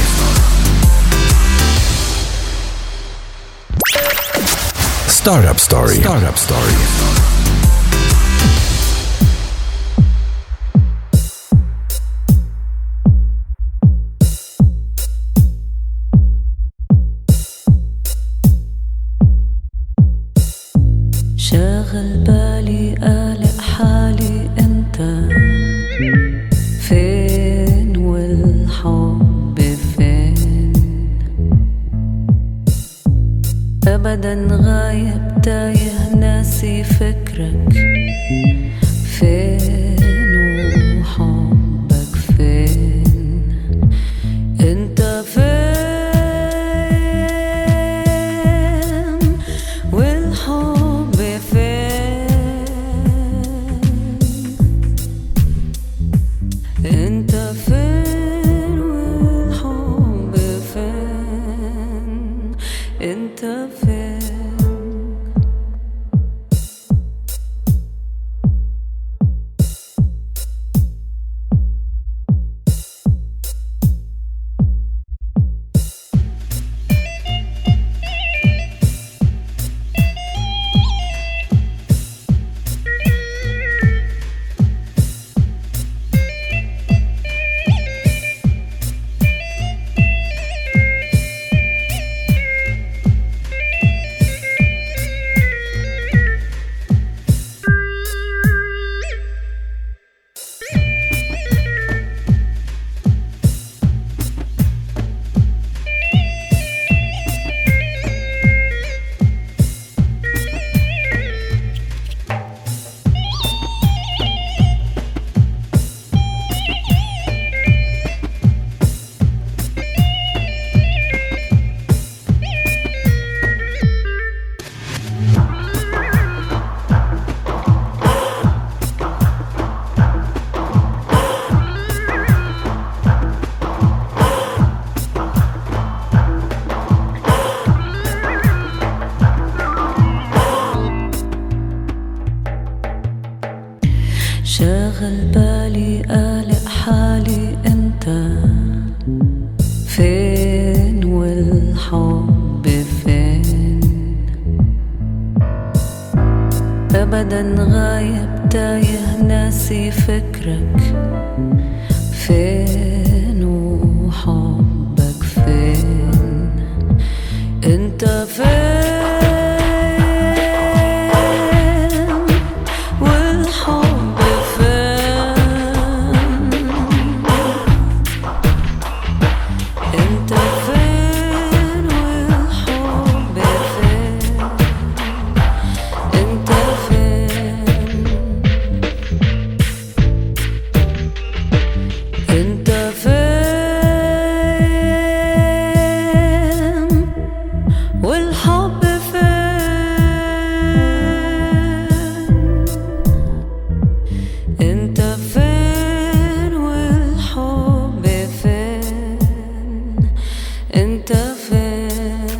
Startup 5.07 5.59
Story. 5.67 5.95
Startup 6.01 6.37
Story. 6.37 7.34
شاغل 21.51 22.23
بالي 22.27 22.95
قالق 22.95 23.59
حالي 23.61 24.49
انت. 24.59 24.97
فين 26.79 27.97
والحب 27.97 29.59
فين؟ 29.95 30.73
ابدا 33.87 34.47
غايب 34.51 35.41
تايه 35.43 36.15
ناسي 36.15 36.83
فكرك. 36.83 37.73
فين 39.05 39.64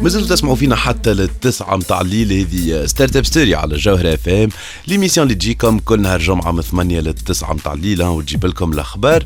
مازلتوا 0.06 0.36
تسمعوا 0.36 0.56
فينا 0.56 0.76
حتى 0.76 1.14
للتسعة 1.14 1.76
متاع 1.76 2.02
الليل. 2.02 2.34
هذه 2.34 2.86
ستارت 2.86 3.16
اب 3.16 3.26
ستوري 3.26 3.56
على 3.56 3.76
الجوهرة 3.76 4.14
اف 4.14 4.30
ام 4.30 4.50
ليميسيون 4.88 5.28
اللي 5.28 5.36
تجيكم 5.36 5.80
كل 5.80 6.02
نهار 6.02 6.20
جمعة 6.20 6.52
من 6.52 6.62
8 6.62 7.00
للتسعة 7.00 7.54
متاع 7.54 7.74
الليل. 7.74 8.04
وتجيب 8.04 8.46
لكم 8.46 8.74
الأخبار. 8.74 9.26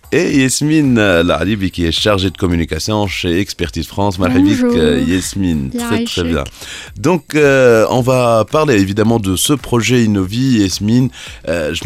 et 0.11 0.37
Yasmine 0.37 0.95
Laribi 1.21 1.71
qui 1.71 1.85
est 1.85 1.91
chargée 1.91 2.29
de 2.29 2.37
communication 2.37 3.07
chez 3.07 3.39
Expertise 3.39 3.87
France. 3.87 4.19
Marhabik 4.19 4.61
euh, 4.63 5.03
Yasmine, 5.07 5.69
très 5.69 6.03
très 6.03 6.23
bien. 6.23 6.43
Donc 6.97 7.35
euh, 7.35 7.85
on 7.89 8.01
va 8.01 8.45
parler 8.49 8.75
évidemment 8.75 9.19
de 9.19 9.35
ce 9.35 9.53
projet 9.53 10.03
Innovi 10.03 10.59
Yasmine. 10.59 11.09
Euh, 11.47 11.73
je 11.73 11.81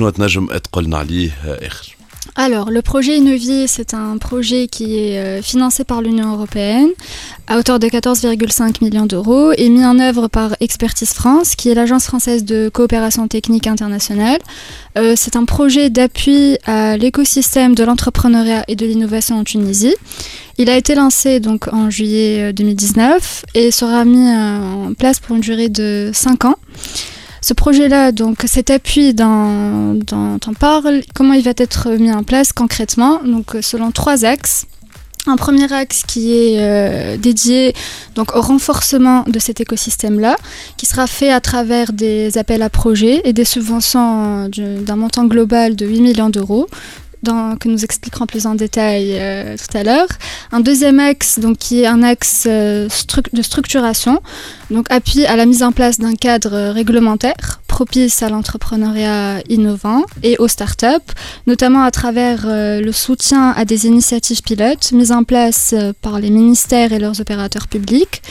alors, 2.38 2.70
le 2.70 2.82
projet 2.82 3.18
Innovi, 3.18 3.68
c'est 3.68 3.94
un 3.94 4.18
projet 4.18 4.68
qui 4.68 5.00
est 5.00 5.20
euh, 5.20 5.42
financé 5.42 5.86
par 5.86 6.02
l'Union 6.02 6.34
européenne 6.34 6.90
à 7.48 7.58
hauteur 7.58 7.80
de 7.80 7.88
14,5 7.88 8.84
millions 8.84 9.06
d'euros 9.06 9.52
et 9.58 9.70
mis 9.70 9.86
en 9.86 10.00
œuvre 10.00 10.28
par 10.28 10.56
Expertise 10.60 11.14
France, 11.14 11.56
qui 11.56 11.70
est 11.70 11.76
l'agence 11.76 12.06
française 12.06 12.44
de 12.44 12.70
coopération 12.70 13.28
technique 13.28 13.68
internationale. 13.68 14.40
Euh, 14.98 15.14
c'est 15.16 15.36
un 15.36 15.46
projet 15.46 15.90
d'appui 15.90 16.58
à 16.66 16.98
l'écosystème 16.98 17.76
de 17.76 17.84
l'entrepreneuriat 17.84 18.64
et 18.68 18.76
de 18.76 18.86
l'innovation 18.86 19.38
en 19.40 19.44
Tunisie. 19.44 19.96
Il 20.58 20.70
a 20.70 20.78
été 20.78 20.96
lancé 20.96 21.40
donc 21.40 21.68
en 21.72 21.90
juillet 21.90 22.50
euh, 22.50 22.54
2019 22.54 23.46
et 23.56 23.72
sera 23.72 24.06
mis 24.06 24.28
euh, 24.28 24.88
en 24.88 24.94
place 24.94 25.20
pour 25.20 25.36
une 25.36 25.42
durée 25.42 25.70
de 25.70 26.12
5 26.14 26.46
ans. 26.46 26.56
Ce 27.48 27.54
projet-là, 27.54 28.12
donc 28.12 28.38
cet 28.48 28.72
appui 28.72 29.14
dont, 29.14 30.00
on 30.12 30.54
parle, 30.60 31.02
comment 31.14 31.34
il 31.34 31.44
va 31.44 31.52
être 31.56 31.92
mis 31.92 32.12
en 32.12 32.24
place 32.24 32.52
concrètement 32.52 33.22
Donc 33.24 33.54
euh, 33.54 33.62
selon 33.62 33.92
trois 33.92 34.26
axes. 34.26 34.66
Un 35.28 35.36
premier 35.36 35.72
axe 35.72 36.02
qui 36.08 36.34
est 36.34 36.58
euh, 36.60 37.18
dédié 37.18 37.76
donc, 38.16 38.36
au 38.36 38.42
renforcement 38.42 39.26
de 39.28 39.38
cet 39.38 39.62
écosystème-là, 39.62 40.38
qui 40.78 40.88
sera 40.88 41.06
fait 41.06 41.32
à 41.32 41.40
travers 41.40 41.94
des 41.94 42.40
appels 42.40 42.64
à 42.64 42.70
projets 42.72 43.22
et 43.26 43.34
des 43.34 43.46
subventions 43.46 44.50
du- 44.50 44.78
d'un 44.78 44.96
montant 44.96 45.26
global 45.26 45.76
de 45.76 45.86
8 45.86 46.02
millions 46.02 46.30
d'euros. 46.32 46.68
Que 47.60 47.68
nous 47.68 47.84
expliquerons 47.84 48.26
plus 48.26 48.46
en 48.46 48.56
détail 48.56 49.18
euh, 49.20 49.56
tout 49.58 49.78
à 49.78 49.84
l'heure. 49.84 50.08
Un 50.52 50.60
deuxième 50.60 51.00
axe, 51.00 51.40
donc, 51.40 51.58
qui 51.58 51.82
est 51.82 51.88
un 51.88 52.04
axe 52.04 52.44
euh, 52.48 52.88
de 53.34 53.42
structuration, 53.42 54.22
donc 54.70 54.86
appui 54.90 55.26
à 55.26 55.36
la 55.36 55.46
mise 55.46 55.64
en 55.64 55.72
place 55.72 56.00
d'un 56.00 56.16
cadre 56.16 56.72
réglementaire 56.72 57.62
propice 57.68 58.24
à 58.24 58.30
l'entrepreneuriat 58.30 59.42
innovant 59.50 60.04
et 60.24 60.38
aux 60.38 60.48
startups, 60.48 61.12
notamment 61.46 61.84
à 61.84 61.92
travers 61.92 62.46
euh, 62.46 62.80
le 62.80 62.92
soutien 62.94 63.52
à 63.52 63.66
des 63.66 63.86
initiatives 63.86 64.42
pilotes 64.42 64.94
mises 64.94 65.12
en 65.12 65.24
place 65.24 65.76
par 66.02 66.20
les 66.20 66.30
ministères 66.30 66.94
et 66.94 67.00
leurs 67.00 67.20
opérateurs 67.20 67.68
publics. 67.68 68.22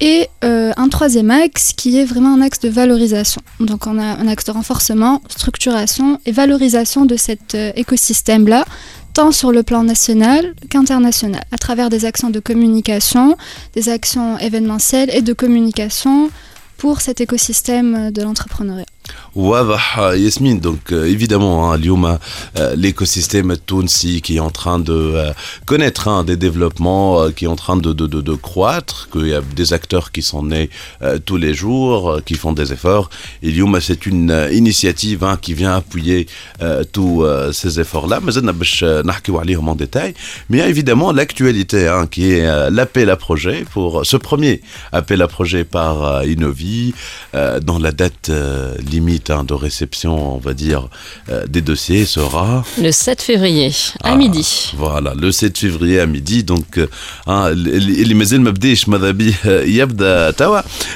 Et 0.00 0.28
euh, 0.44 0.72
un 0.76 0.88
troisième 0.88 1.30
axe 1.30 1.74
qui 1.76 1.98
est 1.98 2.04
vraiment 2.04 2.34
un 2.34 2.40
axe 2.40 2.58
de 2.60 2.70
valorisation. 2.70 3.42
Donc 3.60 3.86
on 3.86 3.98
a 3.98 4.02
un 4.02 4.28
axe 4.28 4.44
de 4.44 4.52
renforcement, 4.52 5.20
structuration 5.28 6.18
et 6.24 6.32
valorisation 6.32 7.04
de 7.04 7.16
cet 7.16 7.54
euh, 7.54 7.70
écosystème-là, 7.76 8.64
tant 9.12 9.30
sur 9.30 9.52
le 9.52 9.62
plan 9.62 9.82
national 9.82 10.54
qu'international, 10.70 11.42
à 11.52 11.58
travers 11.58 11.90
des 11.90 12.06
actions 12.06 12.30
de 12.30 12.40
communication, 12.40 13.36
des 13.74 13.90
actions 13.90 14.38
événementielles 14.38 15.10
et 15.14 15.20
de 15.20 15.34
communication 15.34 16.30
pour 16.78 17.02
cet 17.02 17.20
écosystème 17.20 18.10
de 18.10 18.22
l'entrepreneuriat. 18.22 18.86
واضح 19.35 19.97
ياسمين 19.99 20.59
دونك 20.59 20.91
évidemment 20.91 21.71
hein, 21.71 21.75
اليوم 21.75 22.17
euh, 22.57 22.75
l'écosystème 22.75 23.57
Tunsi 23.67 24.21
qui 24.21 24.37
est 24.37 24.39
en 24.39 24.49
train 24.49 24.79
de 24.79 24.93
euh, 24.93 25.33
connaître 25.65 26.07
hein, 26.07 26.23
des 26.23 26.37
développements 26.37 27.21
euh, 27.21 27.31
qui 27.31 27.43
est 27.45 27.49
en 27.49 27.57
train 27.57 27.75
de, 27.75 27.91
de, 27.91 28.07
de, 28.07 28.21
de 28.21 28.33
croître 28.33 29.09
qu'il 29.11 29.27
y 29.27 29.33
a 29.33 29.41
des 29.41 29.73
acteurs 29.73 30.13
qui 30.13 30.21
sont 30.21 30.43
nés 30.43 30.69
euh, 31.01 31.19
tous 31.23 31.35
les 31.35 31.53
jours 31.53 32.09
euh, 32.09 32.21
qui 32.25 32.35
font 32.35 32.53
des 32.53 32.71
efforts 32.71 33.09
et 33.43 33.49
اليوم 33.49 33.79
c'est 33.81 34.05
une 34.05 34.31
euh, 34.31 34.51
initiative 34.61 35.23
hein, 35.25 35.37
qui 35.41 35.53
vient 35.53 35.75
appuyer 35.75 36.27
euh, 36.61 36.83
tous 36.95 37.23
euh, 37.23 37.51
ces 37.51 37.79
efforts 37.81 38.07
là 38.07 38.19
mais 38.21 38.31
باش 38.51 38.83
نحكيو 38.83 39.39
عليهم 39.39 39.69
en 39.69 39.75
détail 39.75 40.13
mais 40.49 40.57
il 40.57 40.61
y 40.61 40.63
a 40.63 40.69
évidemment 40.69 41.11
l'actualité 41.11 41.87
hein, 41.87 42.07
qui 42.07 42.31
est 42.31 42.45
euh, 42.45 42.69
l'appel 42.69 43.09
à 43.09 43.17
projet 43.17 43.65
pour 43.73 44.05
ce 44.05 44.17
premier 44.17 44.61
appel 44.93 45.21
à 45.21 45.27
projet 45.27 45.63
par 45.65 45.93
euh, 46.03 46.25
Innovi 46.25 46.93
euh, 47.33 47.59
dans 47.59 47.79
la 47.79 47.91
date 47.91 48.29
euh, 48.29 48.75
limite 48.90 49.30
hein, 49.30 49.44
de 49.44 49.54
réception, 49.54 50.36
on 50.36 50.38
va 50.38 50.54
dire, 50.54 50.88
euh, 51.30 51.46
des 51.46 51.62
dossiers 51.62 52.04
sera 52.04 52.64
le 52.80 52.92
7 52.92 53.22
février 53.22 53.72
à 54.02 54.12
ah, 54.12 54.16
midi. 54.16 54.72
Voilà, 54.76 55.14
le 55.14 55.32
7 55.32 55.56
février 55.56 56.00
à 56.00 56.06
midi. 56.06 56.44
Donc, 56.44 56.78
euh, 56.78 56.88
hein, 57.26 57.50
euh, 57.52 57.82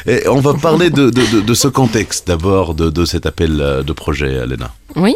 Et 0.06 0.28
on 0.28 0.40
va 0.40 0.54
parler 0.54 0.90
de, 0.90 1.54
ce 1.54 1.68
contexte 1.68 2.26
d'abord 2.26 2.74
de, 2.74 3.04
cet 3.04 3.26
appel 3.26 3.82
de 3.86 3.92
projet, 3.92 4.46
Léna. 4.46 4.70
Oui. 4.96 5.14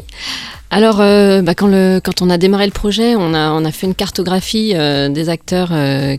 Alors, 0.70 0.98
bah, 0.98 1.54
quand, 1.54 2.22
on 2.22 2.30
a 2.30 2.38
démarré 2.38 2.66
le 2.66 2.72
projet, 2.72 3.14
on 3.16 3.34
a, 3.34 3.72
fait 3.72 3.86
une 3.86 3.94
cartographie 3.94 4.74
des 4.74 5.28
acteurs 5.28 5.72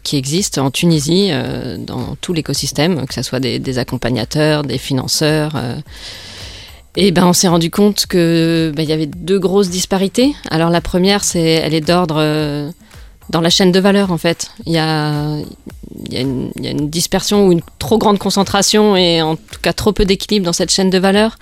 qui 0.03 0.17
existent 0.17 0.65
en 0.65 0.71
Tunisie, 0.71 1.31
dans 1.79 2.15
tout 2.21 2.33
l'écosystème, 2.33 3.05
que 3.05 3.13
ce 3.13 3.21
soit 3.21 3.39
des 3.39 3.77
accompagnateurs, 3.77 4.63
des 4.63 4.77
financeurs, 4.77 5.53
et 6.95 7.11
ben, 7.11 7.25
on 7.25 7.33
s'est 7.33 7.47
rendu 7.47 7.69
compte 7.69 8.05
que 8.07 8.71
bah, 8.75 8.83
il 8.83 8.89
y 8.89 8.93
avait 8.93 9.05
deux 9.05 9.39
grosses 9.39 9.69
disparités. 9.69 10.33
Alors, 10.49 10.69
la 10.69 10.81
première, 10.81 11.23
c'est, 11.23 11.41
elle 11.41 11.73
est 11.73 11.81
d'ordre 11.81 12.15
euh, 12.17 12.69
dans 13.29 13.41
la 13.41 13.49
chaîne 13.49 13.71
de 13.71 13.79
valeur, 13.79 14.11
en 14.11 14.17
fait. 14.17 14.51
Il 14.65 14.73
y 14.73 14.77
a, 14.77 15.37
y 16.09 16.17
a 16.17 16.21
une 16.21 16.89
dispersion 16.89 17.47
ou 17.47 17.51
une 17.51 17.61
trop 17.77 17.97
grande 17.97 18.17
concentration 18.17 18.95
et 18.95 19.21
en 19.21 19.35
tout 19.35 19.59
cas 19.61 19.73
trop 19.73 19.91
peu 19.91 20.05
d'équilibre 20.05 20.45
dans 20.45 20.53
cette 20.53 20.71
chaîne 20.71 20.89
de 20.89 20.97
valeur. 20.97 21.37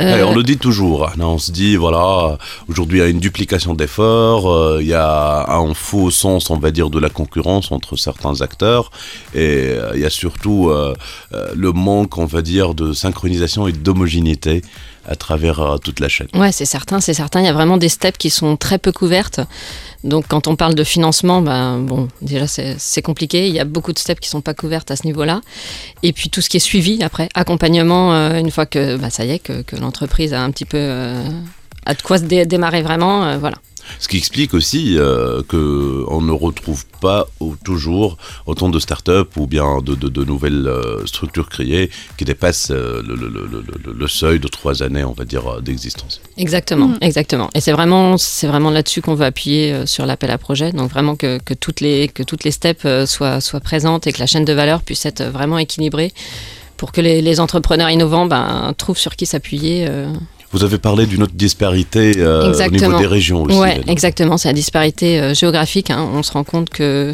Euh, 0.00 0.24
on 0.24 0.34
le 0.34 0.42
dit 0.42 0.56
toujours, 0.56 1.08
hein, 1.08 1.14
on 1.20 1.38
se 1.38 1.52
dit, 1.52 1.76
voilà, 1.76 2.36
aujourd'hui 2.68 2.98
il 2.98 3.02
y 3.02 3.04
a 3.04 3.08
une 3.08 3.20
duplication 3.20 3.74
d'efforts, 3.74 4.50
euh, 4.50 4.78
il 4.80 4.88
y 4.88 4.94
a 4.94 5.48
un 5.48 5.72
faux 5.72 6.10
sens, 6.10 6.50
on 6.50 6.58
va 6.58 6.72
dire, 6.72 6.90
de 6.90 6.98
la 6.98 7.10
concurrence 7.10 7.70
entre 7.70 7.96
certains 7.96 8.40
acteurs, 8.40 8.90
et 9.34 9.68
euh, 9.68 9.92
il 9.94 10.00
y 10.00 10.04
a 10.04 10.10
surtout 10.10 10.70
le 11.30 11.72
manque, 11.72 12.18
on 12.18 12.26
va 12.26 12.42
dire, 12.42 12.74
de 12.74 12.92
synchronisation 12.92 13.68
et 13.68 13.72
d'homogénéité 13.72 14.62
à 15.06 15.16
travers 15.16 15.78
toute 15.82 16.00
la 16.00 16.08
chaîne. 16.08 16.28
Ouais, 16.34 16.50
c'est 16.50 16.64
certain, 16.64 17.00
c'est 17.00 17.14
certain. 17.14 17.40
Il 17.40 17.46
y 17.46 17.48
a 17.48 17.52
vraiment 17.52 17.76
des 17.76 17.90
steps 17.90 18.16
qui 18.16 18.30
sont 18.30 18.56
très 18.56 18.78
peu 18.78 18.90
couvertes. 18.90 19.40
Donc, 20.04 20.26
quand 20.28 20.46
on 20.46 20.54
parle 20.54 20.74
de 20.74 20.84
financement, 20.84 21.40
ben, 21.40 21.78
bon, 21.78 22.08
déjà, 22.22 22.46
c'est 22.46 23.02
compliqué. 23.02 23.48
Il 23.48 23.54
y 23.54 23.58
a 23.58 23.64
beaucoup 23.64 23.92
de 23.92 23.98
steps 23.98 24.20
qui 24.20 24.28
sont 24.28 24.42
pas 24.42 24.54
couvertes 24.54 24.90
à 24.90 24.96
ce 24.96 25.06
niveau-là. 25.06 25.40
Et 26.02 26.12
puis, 26.12 26.28
tout 26.30 26.40
ce 26.42 26.50
qui 26.50 26.58
est 26.58 26.60
suivi 26.60 27.02
après, 27.02 27.28
accompagnement, 27.34 28.12
euh, 28.14 28.38
une 28.38 28.50
fois 28.50 28.66
que, 28.66 28.96
bah, 28.96 29.08
ça 29.10 29.24
y 29.24 29.30
est, 29.32 29.38
que, 29.38 29.64
l'entreprise 29.80 30.34
a 30.34 30.42
un 30.42 30.50
petit 30.50 30.66
peu, 30.66 30.76
euh, 30.78 31.24
a 31.86 31.94
de 31.94 32.02
quoi 32.02 32.18
se 32.18 32.24
dé- 32.24 32.44
démarrer 32.46 32.82
vraiment, 32.82 33.24
euh, 33.24 33.38
voilà. 33.38 33.56
Ce 33.98 34.08
qui 34.08 34.16
explique 34.16 34.54
aussi 34.54 34.96
euh, 34.98 35.42
qu'on 35.48 36.20
ne 36.20 36.32
retrouve 36.32 36.84
pas 37.00 37.26
au- 37.40 37.54
toujours 37.64 38.16
autant 38.46 38.68
de 38.68 38.78
startups 38.78 39.30
ou 39.36 39.46
bien 39.46 39.78
de, 39.82 39.94
de- 39.94 40.08
de 40.08 40.24
nouvelles 40.24 40.66
euh, 40.66 41.04
structures 41.06 41.48
créées 41.48 41.90
qui 42.18 42.24
dépassent 42.24 42.70
euh, 42.70 43.02
le, 43.06 43.14
le- 43.14 43.28
le- 43.28 43.46
le- 43.84 43.92
le 43.92 44.08
seuil 44.08 44.38
de 44.40 44.48
trois 44.48 44.82
années, 44.82 45.04
on 45.04 45.12
va 45.12 45.24
dire, 45.24 45.60
d'existence. 45.62 46.20
Exactement, 46.36 46.88
Mm. 46.88 46.98
exactement. 47.02 47.50
Et 47.54 47.60
c'est 47.60 47.72
vraiment, 47.72 48.16
c'est 48.18 48.46
vraiment 48.46 48.70
là-dessus 48.70 49.02
qu'on 49.02 49.14
veut 49.14 49.26
appuyer 49.26 49.72
euh, 49.72 49.86
sur 49.86 50.06
l'appel 50.06 50.30
à 50.30 50.38
projet. 50.38 50.72
Donc 50.72 50.90
vraiment 50.90 51.16
que, 51.16 51.38
que 51.38 51.54
toutes 51.54 51.80
les 51.80 52.08
que 52.08 52.22
toutes 52.22 52.44
les 52.44 52.50
steps 52.50 52.82
euh, 52.84 53.06
soient 53.06 53.40
soient 53.40 53.60
présentes 53.60 54.06
et 54.06 54.12
que 54.12 54.18
la 54.20 54.26
chaîne 54.26 54.44
de 54.44 54.52
valeur 54.52 54.82
puisse 54.82 55.04
être 55.06 55.22
vraiment 55.24 55.58
équilibrée 55.58 56.12
pour 56.76 56.90
que 56.92 57.00
les, 57.00 57.22
les 57.22 57.38
entrepreneurs 57.40 57.90
innovants 57.90 58.26
ben, 58.26 58.74
trouvent 58.76 58.98
sur 58.98 59.14
qui 59.16 59.26
s'appuyer. 59.26 59.86
euh. 59.88 60.12
Vous 60.54 60.62
avez 60.62 60.78
parlé 60.78 61.06
d'une 61.06 61.24
autre 61.24 61.34
disparité 61.34 62.14
euh, 62.18 62.52
au 62.54 62.70
niveau 62.70 62.96
des 63.00 63.08
régions 63.08 63.42
aussi. 63.42 63.56
Exactement. 63.88 64.38
C'est 64.38 64.46
la 64.48 64.54
disparité 64.54 65.20
euh, 65.20 65.34
géographique. 65.34 65.90
hein. 65.90 66.08
On 66.14 66.22
se 66.22 66.30
rend 66.30 66.44
compte 66.44 66.70
que 66.70 67.12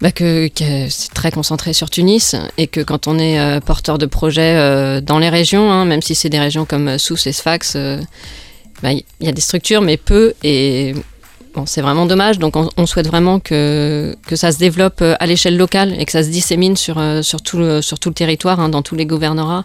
bah, 0.00 0.12
que, 0.12 0.46
que 0.46 0.88
c'est 0.88 1.12
très 1.12 1.32
concentré 1.32 1.72
sur 1.72 1.90
Tunis 1.90 2.36
et 2.58 2.68
que 2.68 2.80
quand 2.80 3.08
on 3.08 3.18
est 3.18 3.40
euh, 3.40 3.58
porteur 3.60 3.98
de 3.98 4.06
projet 4.06 4.54
euh, 4.56 5.00
dans 5.00 5.18
les 5.18 5.30
régions, 5.30 5.70
hein, 5.72 5.84
même 5.84 6.00
si 6.00 6.14
c'est 6.14 6.28
des 6.28 6.38
régions 6.38 6.64
comme 6.64 6.96
Sousse 6.96 7.26
et 7.26 7.32
Sfax, 7.32 7.76
bah, 8.84 8.92
il 8.92 9.04
y 9.20 9.28
a 9.28 9.32
des 9.32 9.40
structures 9.40 9.82
mais 9.82 9.96
peu 9.96 10.34
et 10.44 10.94
bon, 11.56 11.66
c'est 11.66 11.82
vraiment 11.82 12.06
dommage. 12.06 12.38
Donc 12.38 12.54
on, 12.56 12.68
on 12.76 12.86
souhaite 12.86 13.08
vraiment 13.08 13.40
que, 13.40 14.14
que 14.28 14.36
ça 14.36 14.52
se 14.52 14.58
développe 14.58 15.02
à 15.02 15.26
l'échelle 15.26 15.56
locale 15.56 15.92
et 16.00 16.04
que 16.04 16.12
ça 16.12 16.22
se 16.22 16.28
dissémine 16.28 16.76
sur, 16.76 17.02
sur, 17.22 17.42
tout, 17.42 17.58
le, 17.58 17.82
sur 17.82 17.98
tout 17.98 18.10
le 18.10 18.14
territoire, 18.14 18.60
hein, 18.60 18.68
dans 18.68 18.82
tous 18.82 18.94
les 18.94 19.06
gouvernorats. 19.06 19.64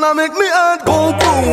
wanna 0.00 0.14
make 0.14 0.32
me 0.32 0.49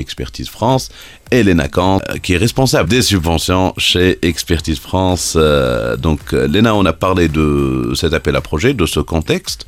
Expertise 0.00 0.48
France, 0.48 0.88
et 1.30 1.42
Léna 1.42 1.68
Kant, 1.68 2.00
euh, 2.08 2.18
qui 2.18 2.34
est 2.34 2.36
responsable 2.36 2.88
des 2.88 3.02
subventions 3.02 3.72
chez 3.76 4.18
Expertise 4.26 4.78
France. 4.78 5.34
Euh, 5.36 5.96
donc, 5.96 6.20
euh, 6.32 6.48
Léna, 6.48 6.74
on 6.74 6.84
a 6.84 6.92
parlé 6.92 7.28
de 7.28 7.92
cet 7.94 8.12
appel 8.12 8.34
à 8.36 8.40
projet, 8.40 8.74
de 8.74 8.86
ce 8.86 9.00
contexte, 9.00 9.66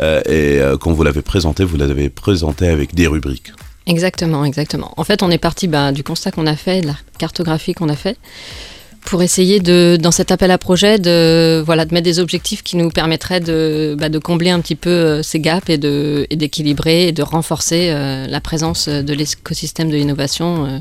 et 0.00 0.60
quand 0.80 0.92
vous 0.92 1.02
l'avez 1.02 1.22
présenté, 1.22 1.64
vous 1.64 1.76
l'avez 1.76 2.10
présenté 2.10 2.68
avec 2.68 2.94
des 2.94 3.06
rubriques. 3.06 3.52
Exactement, 3.86 4.44
exactement. 4.44 4.94
En 4.96 5.04
fait, 5.04 5.22
on 5.22 5.30
est 5.30 5.38
parti 5.38 5.68
bah, 5.68 5.92
du 5.92 6.02
constat 6.02 6.30
qu'on 6.30 6.46
a 6.46 6.56
fait, 6.56 6.80
de 6.80 6.86
la 6.86 6.96
cartographie 7.18 7.74
qu'on 7.74 7.88
a 7.88 7.96
fait, 7.96 8.16
pour 9.04 9.22
essayer 9.22 9.60
de, 9.60 9.98
dans 10.00 10.10
cet 10.10 10.32
appel 10.32 10.50
à 10.50 10.58
projet, 10.58 10.98
de 10.98 11.62
voilà, 11.64 11.84
de 11.84 11.92
mettre 11.92 12.04
des 12.04 12.18
objectifs 12.18 12.62
qui 12.62 12.76
nous 12.76 12.90
permettraient 12.90 13.40
de, 13.40 13.96
bah, 13.98 14.08
de 14.08 14.18
combler 14.18 14.50
un 14.50 14.60
petit 14.60 14.76
peu 14.76 14.90
euh, 14.90 15.22
ces 15.22 15.40
gaps 15.40 15.68
et 15.68 15.78
de 15.78 16.26
et 16.30 16.36
d'équilibrer 16.36 17.08
et 17.08 17.12
de 17.12 17.22
renforcer 17.22 17.90
euh, 17.90 18.26
la 18.26 18.40
présence 18.40 18.88
de 18.88 19.12
l'écosystème 19.12 19.90
de 19.90 19.96
l'innovation 19.96 20.66
euh, 20.66 20.78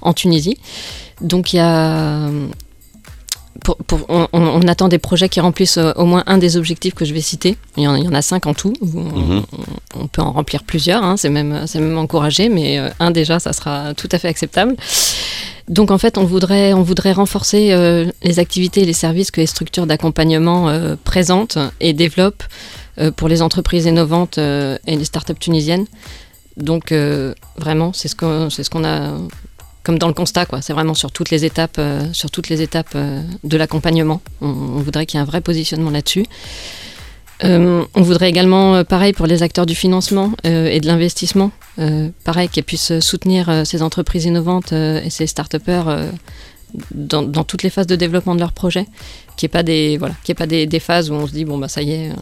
en 0.00 0.12
Tunisie. 0.12 0.58
Donc 1.20 1.52
il 1.52 1.56
y 1.56 1.60
a 1.60 2.30
pour- 3.62 3.76
pour- 3.76 4.06
on, 4.08 4.66
attend 4.68 4.88
des 4.88 4.98
projets 4.98 5.28
qui 5.28 5.40
remplissent 5.40 5.78
euh, 5.78 5.92
au 5.96 6.04
moins 6.04 6.22
un 6.26 6.38
des 6.38 6.56
objectifs 6.56 6.94
que 6.94 7.04
je 7.04 7.14
vais 7.14 7.20
citer. 7.20 7.56
Il 7.76 7.84
y 7.84 7.88
en, 7.88 7.94
il 7.94 8.04
y 8.04 8.08
en 8.08 8.14
a 8.14 8.22
cinq 8.22 8.46
en 8.46 8.54
tout. 8.54 8.72
On, 8.82 8.86
Mhm. 8.86 9.42
on- 9.96 10.00
on 10.02 10.06
peut 10.08 10.22
en 10.22 10.32
remplir 10.32 10.64
plusieurs, 10.64 11.02
hein, 11.04 11.16
c'est 11.16 11.28
même, 11.30 11.64
encouragé, 11.96 12.48
mais 12.48 12.78
euh, 12.78 12.90
un 13.00 13.10
déjà, 13.10 13.38
ça 13.38 13.52
sera 13.52 13.94
tout 13.94 14.08
à 14.12 14.18
fait 14.18 14.28
acceptable. 14.28 14.74
Donc 15.68 15.90
en 15.90 15.98
fait, 15.98 16.18
on 16.18 16.24
voudrait, 16.24 16.72
on 16.74 16.82
voudrait 16.82 17.12
renforcer 17.12 17.72
euh, 17.72 18.10
les 18.22 18.38
activités 18.38 18.82
et 18.82 18.84
les 18.84 18.92
services 18.92 19.30
que 19.30 19.40
les 19.40 19.46
structures 19.46 19.86
d'accompagnement 19.86 20.68
euh, 20.68 20.96
présentent 21.04 21.58
et 21.80 21.92
développent 21.94 22.42
euh, 22.98 23.10
pour 23.10 23.28
les 23.28 23.40
entreprises 23.40 23.86
innovantes 23.86 24.36
et 24.38 24.96
les 24.96 25.04
startups 25.04 25.34
tunisiennes. 25.38 25.86
Donc 26.56 26.92
vraiment, 27.56 27.92
c'est 27.92 28.06
ce 28.08 28.14
qu'on 28.14 28.48
c'est 28.50 28.62
ce 28.62 28.70
qu'on 28.70 28.84
a 28.84 29.12
comme 29.84 29.98
dans 29.98 30.08
le 30.08 30.14
constat, 30.14 30.46
quoi. 30.46 30.62
C'est 30.62 30.72
vraiment 30.72 30.94
sur 30.94 31.12
toutes 31.12 31.30
les 31.30 31.44
étapes, 31.44 31.76
euh, 31.78 32.12
sur 32.12 32.30
toutes 32.30 32.48
les 32.48 32.62
étapes 32.62 32.92
euh, 32.96 33.22
de 33.44 33.56
l'accompagnement. 33.56 34.20
On, 34.40 34.48
voudrait 34.80 35.06
qu'il 35.06 35.18
y 35.18 35.20
ait 35.20 35.22
un 35.22 35.26
vrai 35.26 35.42
positionnement 35.42 35.90
là-dessus. 35.90 36.24
Euh, 37.44 37.84
on 37.94 38.02
voudrait 38.02 38.30
également, 38.30 38.82
pareil 38.84 39.12
pour 39.12 39.26
les 39.26 39.42
acteurs 39.42 39.66
du 39.66 39.74
financement 39.74 40.32
et 40.44 40.80
de 40.80 40.86
l'investissement, 40.86 41.50
pareil 42.22 42.48
qu'ils 42.48 42.62
puissent 42.62 43.00
soutenir 43.00 43.66
ces 43.66 43.82
entreprises 43.82 44.24
innovantes 44.24 44.72
et 44.72 45.10
ces 45.10 45.26
start-upers 45.26 46.10
dans, 46.92 47.44
toutes 47.44 47.64
les 47.64 47.70
phases 47.70 47.88
de 47.88 47.96
développement 47.96 48.36
de 48.36 48.40
leur 48.40 48.52
projet, 48.52 48.86
qu'il 49.36 49.46
n'y 49.46 49.50
ait 49.50 49.58
pas 49.58 49.62
des 49.64 49.98
voilà, 49.98 50.14
qu'il 50.22 50.32
y 50.32 50.36
pas 50.36 50.46
des, 50.46 50.80
phases 50.80 51.10
où 51.10 51.14
on 51.14 51.26
se 51.26 51.32
dit 51.32 51.44
bon 51.44 51.58
bah 51.58 51.66
ça 51.66 51.82
y 51.82 51.90
est, 51.90 52.12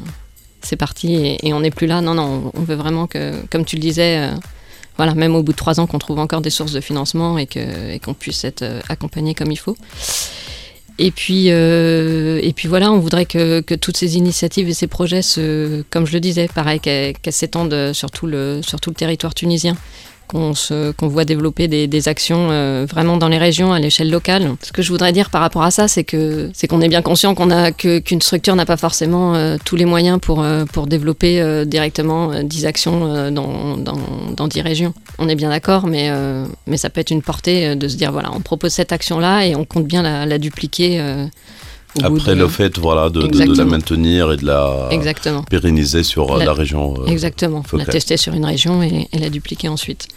c'est 0.62 0.76
parti 0.76 1.36
et, 1.42 1.52
on 1.52 1.60
n'est 1.60 1.70
plus 1.70 1.86
là. 1.86 2.00
Non 2.00 2.14
non, 2.14 2.50
on, 2.54 2.62
veut 2.62 2.74
vraiment 2.74 3.06
que, 3.06 3.34
comme 3.50 3.66
tu 3.66 3.76
le 3.76 3.82
disais, 3.82 4.30
voilà, 4.96 5.14
même 5.14 5.34
au 5.34 5.42
bout 5.42 5.52
de 5.52 5.56
trois 5.56 5.80
ans, 5.80 5.86
qu'on 5.86 5.98
trouve 5.98 6.18
encore 6.18 6.40
des 6.40 6.50
sources 6.50 6.72
de 6.72 6.80
financement 6.80 7.38
et 7.38 7.46
qu'on 7.46 8.14
puisse 8.14 8.44
être 8.44 8.62
euh, 8.62 8.80
accompagné 8.88 9.34
comme 9.34 9.50
il 9.50 9.56
faut. 9.56 9.76
Et 10.98 11.10
puis, 11.10 11.46
euh, 11.48 12.40
voilà, 12.66 12.92
on 12.92 12.98
voudrait 12.98 13.24
que, 13.24 13.60
toutes 13.76 13.96
ces 13.96 14.16
initiatives 14.16 14.68
et 14.68 14.74
ces 14.74 14.86
projets, 14.86 15.22
se, 15.22 15.82
comme 15.90 16.06
je 16.06 16.12
le 16.12 16.20
disais, 16.20 16.48
pareil, 16.54 16.80
qu'elles 16.80 17.16
s'étendent 17.30 17.92
sur 17.92 18.10
tout 18.10 18.26
le 18.26 18.60
territoire 18.94 19.34
tunisien, 19.34 19.76
qu'on 20.32 21.08
voit 21.08 21.24
développer 21.24 21.68
des, 21.68 22.08
actions 22.08 22.48
euh, 22.50 22.84
vraiment 22.88 23.16
dans 23.16 23.28
les 23.28 23.38
régions 23.38 23.72
à 23.72 23.78
l'échelle 23.78 24.10
locale. 24.10 24.56
Ce 24.62 24.72
que 24.72 24.82
je 24.82 24.90
voudrais 24.90 25.12
dire 25.12 25.30
par 25.30 25.40
rapport 25.40 25.62
à 25.62 25.70
ça, 25.70 25.86
c'est 25.86 26.04
qu'on 26.04 26.80
est 26.80 26.88
bien 26.88 27.02
conscient 27.02 27.34
qu'une 27.34 28.22
structure 28.22 28.56
n'a 28.56 28.66
pas 28.66 28.76
forcément 28.76 29.34
euh, 29.34 29.56
tous 29.64 29.76
les 29.76 29.84
moyens 29.84 30.18
pour, 30.20 30.42
euh, 30.42 30.64
développer 30.86 31.64
directement 31.66 32.32
euh, 32.32 32.42
10 32.42 32.66
actions 32.66 33.30
dans, 33.30 33.76
dans, 33.76 33.98
dans 34.36 34.48
10 34.48 34.60
régions. 34.62 34.94
On 35.18 35.28
est 35.28 35.34
bien 35.34 35.50
d'accord, 35.50 35.86
mais, 35.86 36.10
ça 36.76 36.90
peut 36.90 37.00
être 37.00 37.10
une 37.10 37.22
portée 37.22 37.76
de 37.76 37.88
se 37.88 37.96
dire 37.96 38.10
voilà, 38.10 38.30
on 38.34 38.40
propose 38.40 38.72
cette 38.72 38.92
action-là 38.92 39.46
et 39.46 39.54
on 39.54 39.64
compte 39.64 39.86
bien 39.86 40.02
la 40.02 40.38
dupliquer. 40.38 41.00
Après 42.02 42.34
de- 42.34 42.40
le 42.40 42.48
fait 42.48 42.78
voilà, 42.78 43.10
de, 43.10 43.22
de- 43.22 43.44
de 43.44 43.56
la 43.58 43.64
maintenir 43.64 44.32
et 44.32 44.36
de 44.36 44.46
la 44.46 44.88
Exactement. 44.90 45.42
pérenniser 45.42 46.02
sur 46.02 46.32
euh, 46.34 46.38
la, 46.38 46.46
La- 46.46 46.52
région. 46.54 46.94
euh, 47.00 47.06
Exactement. 47.06 47.58
La 47.58 47.68
focale. 47.68 47.86
tester 47.88 48.16
sur 48.16 48.32
une 48.34 48.44
région 48.46 48.82
et, 48.82 49.08
et 49.12 49.18
la 49.18 49.28
dupliquer 49.28 49.68
ensuite. 49.68 50.08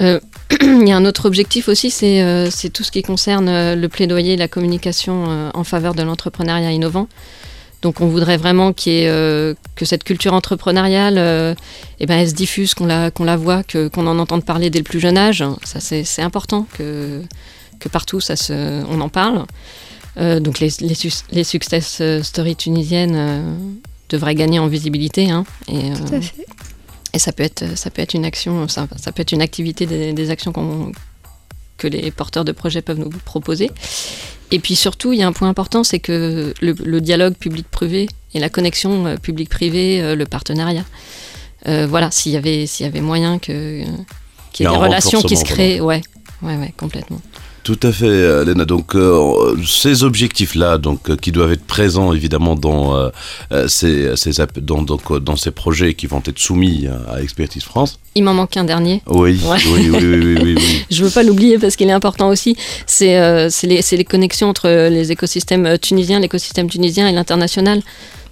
Euh, 0.00 0.18
Il 0.60 0.88
y 0.88 0.92
a 0.92 0.96
un 0.96 1.04
autre 1.04 1.26
objectif 1.26 1.68
aussi, 1.68 1.90
c'est 1.90 2.22
euh, 2.22 2.50
tout 2.72 2.82
ce 2.82 2.90
qui 2.90 3.02
concerne 3.02 3.74
le 3.74 3.88
plaidoyer 3.88 4.32
et 4.32 4.36
la 4.36 4.48
communication 4.48 5.50
en 5.54 5.64
faveur 5.64 5.94
de 5.94 6.02
l'entrepreneuriat 6.02 6.72
innovant. 6.72 7.08
Donc 7.82 8.00
on 8.00 8.06
voudrait 8.08 8.38
vraiment 8.38 8.70
ait, 8.86 9.54
que 9.76 9.84
cette 9.84 10.04
culture 10.04 10.32
entrepreneuriale 10.32 11.54
eh 12.00 12.06
ben, 12.06 12.18
elle 12.18 12.28
se 12.30 12.34
diffuse, 12.34 12.72
qu'on 12.74 12.86
la, 12.86 13.10
qu'on 13.10 13.24
la 13.24 13.36
voit, 13.36 13.62
qu'on 13.62 14.06
en 14.06 14.18
entende 14.18 14.44
parler 14.44 14.70
dès 14.70 14.78
le 14.78 14.84
plus 14.84 15.00
jeune 15.00 15.18
âge. 15.18 15.44
Ça, 15.64 15.80
c'est 15.80 16.02
c'est 16.02 16.22
important 16.22 16.66
que, 16.78 17.20
que 17.78 17.88
partout 17.90 18.20
ça 18.20 18.36
se, 18.36 18.82
on 18.88 19.00
en 19.02 19.08
parle. 19.10 19.44
Euh, 20.16 20.40
donc 20.40 20.60
les, 20.60 20.68
les, 20.80 20.94
les 21.32 21.44
success 21.44 22.02
stories 22.22 22.56
tunisiennes 22.56 23.14
euh, 23.16 23.56
devraient 24.08 24.34
gagner 24.34 24.58
en 24.58 24.68
visibilité. 24.68 25.30
hein, 25.30 25.44
et, 25.68 25.90
euh, 25.90 25.94
Tout 25.96 26.14
à 26.14 26.20
fait. 26.20 26.46
et 27.12 27.18
ça 27.18 27.32
peut 27.32 27.42
être, 27.42 27.76
ça 27.76 27.90
peut 27.90 28.02
être 28.02 28.14
une 28.14 28.24
action, 28.24 28.68
ça, 28.68 28.86
ça 28.96 29.12
peut 29.12 29.22
être 29.22 29.32
une 29.32 29.42
activité 29.42 29.86
des, 29.86 30.12
des 30.12 30.30
actions 30.30 30.52
que 31.76 31.88
les 31.88 32.10
porteurs 32.12 32.44
de 32.44 32.52
projets 32.52 32.82
peuvent 32.82 32.98
nous 32.98 33.10
proposer. 33.10 33.70
Et 34.52 34.60
puis 34.60 34.76
surtout, 34.76 35.12
il 35.12 35.18
y 35.18 35.22
a 35.22 35.26
un 35.26 35.32
point 35.32 35.48
important, 35.48 35.82
c'est 35.82 35.98
que 35.98 36.54
le, 36.60 36.72
le 36.72 37.00
dialogue 37.00 37.34
public-privé 37.34 38.08
et 38.34 38.38
la 38.38 38.48
connexion 38.48 39.06
euh, 39.06 39.16
public-privé, 39.16 40.00
euh, 40.00 40.14
le 40.14 40.26
partenariat. 40.26 40.84
Euh, 41.66 41.86
voilà, 41.88 42.10
s'il 42.12 42.32
y 42.32 42.36
avait, 42.36 42.66
s'il 42.66 42.84
y 42.86 42.88
avait 42.88 43.00
moyen 43.00 43.38
que 43.38 43.82
euh, 43.82 43.84
qu'il 44.52 44.66
y 44.66 44.68
ait 44.68 44.72
des 44.72 44.76
relations 44.78 45.22
qui 45.22 45.36
se 45.36 45.44
créent, 45.44 45.80
ouais, 45.80 46.02
ouais, 46.42 46.56
ouais, 46.56 46.72
complètement. 46.76 47.20
Tout 47.64 47.80
à 47.82 47.92
fait, 47.92 48.04
euh, 48.04 48.44
Léna. 48.44 48.66
Donc, 48.66 48.94
euh, 48.94 49.56
ces 49.66 50.04
objectifs-là, 50.04 50.76
donc, 50.76 51.08
euh, 51.08 51.16
qui 51.16 51.32
doivent 51.32 51.52
être 51.52 51.64
présents 51.64 52.12
évidemment 52.12 52.56
dans, 52.56 52.94
euh, 52.94 53.08
euh, 53.52 53.66
ces, 53.68 54.10
dans, 54.60 54.82
donc, 54.82 55.10
euh, 55.10 55.18
dans 55.18 55.36
ces 55.36 55.50
projets 55.50 55.94
qui 55.94 56.06
vont 56.06 56.22
être 56.26 56.38
soumis 56.38 56.86
à, 57.10 57.22
Expertise 57.22 57.64
France. 57.64 57.98
Il 58.14 58.24
m'en 58.24 58.34
manque 58.34 58.54
un 58.58 58.64
dernier. 58.64 59.00
Oui, 59.06 59.40
Ouais. 59.48 59.56
oui, 59.72 59.88
oui, 59.90 59.98
oui, 59.98 60.04
oui, 60.04 60.38
oui, 60.42 60.54
oui. 60.58 60.84
Je 60.90 61.02
veux 61.04 61.10
pas 61.10 61.22
l'oublier 61.22 61.58
parce 61.58 61.76
qu'il 61.76 61.88
est 61.88 61.92
important 61.92 62.28
aussi. 62.28 62.54
C'est 62.86 63.16
euh, 63.18 63.48
les, 63.62 63.80
les 63.92 64.04
connexions 64.04 64.50
entre 64.50 64.68
les 64.68 65.10
écosystèmes 65.10 65.64
euh, 65.64 65.76
tunisiens, 65.78 66.20
l'écosystème 66.20 66.68
tunisien 66.68 67.08
et 67.08 67.12
l'international. 67.12 67.80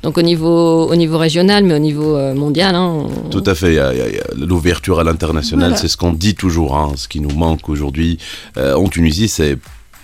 Donc 0.03 0.19
au 0.19 0.23
niveau, 0.23 0.89
au 0.91 0.97
niveau 0.97 1.17
régional, 1.19 1.65
mais 1.65 1.75
au 1.75 1.79
niveau 1.79 2.17
euh, 2.17 2.35
mondial. 2.35 2.75
hein, 2.75 3.07
on- 3.07 3.29
Tout 3.31 3.45
à 3.47 3.55
fait. 3.55 3.79
L'ouverture 4.37 4.99
à 5.01 5.05
l'international, 5.05 5.71
Voilà. 5.71 5.77
c'est 5.81 5.89
ce 5.89 5.97
qu'on 5.97 6.13
dit 6.13 6.35
toujours. 6.35 6.77
hein, 6.77 6.93
ce 6.97 7.07
qui 7.09 7.21
nous 7.21 7.31
manque 7.35 7.69
aujourd'hui 7.69 8.19
euh, 8.57 8.75
en 8.75 8.89
Tunisie, 8.89 9.29
c'est 9.29 9.57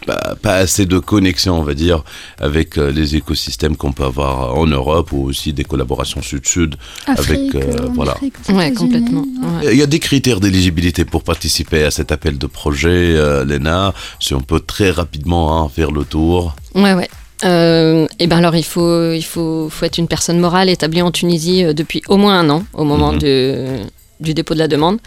pas, 0.06 0.36
pas 0.40 0.54
assez 0.54 0.86
de 0.86 0.98
connexion, 1.00 1.58
on 1.58 1.62
va 1.62 1.74
dire, 1.74 2.04
avec 2.40 2.78
euh, 2.78 2.90
les 2.92 3.16
écosystèmes 3.16 3.76
qu'on 3.76 3.92
peut 3.92 4.04
avoir 4.04 4.56
en 4.56 4.66
Europe 4.66 5.10
ou 5.12 5.24
aussi 5.24 5.52
des 5.52 5.64
collaborations 5.64 6.22
sud-sud. 6.22 6.76
Afrique, 7.06 7.54
euh, 7.56 7.60
euh, 7.80 7.88
en 7.88 7.92
voilà. 7.92 8.12
Afrique, 8.12 8.34
Ouais, 8.50 8.72
complètement. 8.72 9.22
ouais. 9.62 9.72
Il 9.72 9.78
y 9.78 9.82
a 9.82 9.86
des 9.86 9.98
critères 9.98 10.38
d'éligibilité 10.40 11.04
pour 11.04 11.24
participer 11.24 11.82
à 11.82 11.90
cet 11.90 12.12
appel 12.12 12.38
de 12.38 12.46
projet, 12.46 12.88
euh, 13.16 13.44
Léna. 13.44 13.92
Si 14.20 14.32
on 14.34 14.40
peut 14.40 14.60
très 14.60 14.90
rapidement 14.92 15.60
hein, 15.64 15.68
faire 15.68 15.90
le 15.90 16.04
tour. 16.04 16.54
Ouais, 16.76 16.94
ouais. 16.94 17.08
Euh, 17.44 18.06
et 18.18 18.26
ben 18.26 18.38
alors 18.38 18.56
il 18.56 18.64
faut, 18.64 19.12
il 19.12 19.22
faut, 19.22 19.68
faut 19.70 19.84
être 19.84 19.98
une 19.98 20.08
personne 20.08 20.40
morale 20.40 20.68
établie 20.68 21.02
en 21.02 21.12
Tunisie 21.12 21.64
euh, 21.64 21.72
depuis 21.72 22.02
au 22.08 22.16
moins 22.16 22.40
un 22.40 22.50
an 22.50 22.64
au 22.72 22.82
moment 22.84 23.12
de, 23.12 23.78
du 24.20 24.34
dépôt 24.34 24.54
de 24.54 24.58
la 24.58 24.68
demande. 24.68 24.98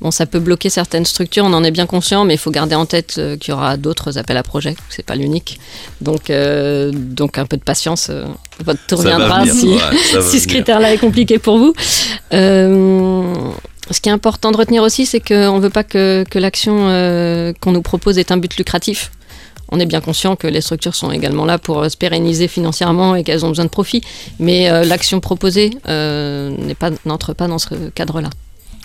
Bon, 0.00 0.10
ça 0.10 0.24
peut 0.24 0.38
bloquer 0.38 0.70
certaines 0.70 1.04
structures, 1.04 1.44
on 1.44 1.52
en 1.52 1.62
est 1.62 1.70
bien 1.70 1.86
conscient, 1.86 2.24
mais 2.24 2.34
il 2.34 2.38
faut 2.38 2.50
garder 2.50 2.74
en 2.74 2.86
tête 2.86 3.16
euh, 3.18 3.36
qu'il 3.36 3.52
y 3.52 3.54
aura 3.54 3.76
d'autres 3.76 4.16
appels 4.16 4.36
à 4.36 4.42
projets, 4.42 4.76
c'est 4.88 5.04
pas 5.04 5.14
l'unique. 5.14 5.60
Donc, 6.00 6.30
euh, 6.30 6.90
donc 6.94 7.36
un 7.36 7.44
peu 7.44 7.58
de 7.58 7.62
patience, 7.62 8.08
euh, 8.08 8.24
votre 8.64 8.80
tour 8.86 9.02
Ça 9.02 9.08
viendra 9.08 9.40
venir, 9.40 9.54
si, 9.54 9.66
ouais, 9.68 10.22
si 10.22 10.40
ce 10.40 10.48
critère-là 10.48 10.94
est 10.94 10.98
compliqué 10.98 11.38
pour 11.38 11.58
vous. 11.58 11.74
Euh, 12.32 13.34
ce 13.90 14.00
qui 14.00 14.08
est 14.08 14.12
important 14.12 14.52
de 14.52 14.56
retenir 14.56 14.82
aussi, 14.82 15.04
c'est 15.04 15.20
qu'on 15.20 15.56
ne 15.56 15.60
veut 15.60 15.70
pas 15.70 15.84
que, 15.84 16.24
que 16.30 16.38
l'action 16.38 16.88
euh, 16.88 17.52
qu'on 17.60 17.72
nous 17.72 17.82
propose 17.82 18.18
ait 18.18 18.32
un 18.32 18.36
but 18.36 18.56
lucratif. 18.56 19.10
On 19.70 19.78
est 19.80 19.86
bien 19.86 20.00
conscient 20.00 20.36
que 20.36 20.46
les 20.46 20.60
structures 20.60 20.94
sont 20.94 21.10
également 21.10 21.44
là 21.44 21.58
pour 21.58 21.82
euh, 21.82 21.88
se 21.88 21.96
pérenniser 21.96 22.48
financièrement 22.48 23.14
et 23.14 23.24
qu'elles 23.24 23.44
ont 23.44 23.48
besoin 23.48 23.64
de 23.64 23.70
profit, 23.70 24.02
mais 24.38 24.70
euh, 24.70 24.84
l'action 24.84 25.20
proposée 25.20 25.70
euh, 25.88 26.56
n'entre 27.04 27.32
pas 27.32 27.46
dans 27.46 27.58
ce 27.58 27.88
cadre-là. 27.94 28.30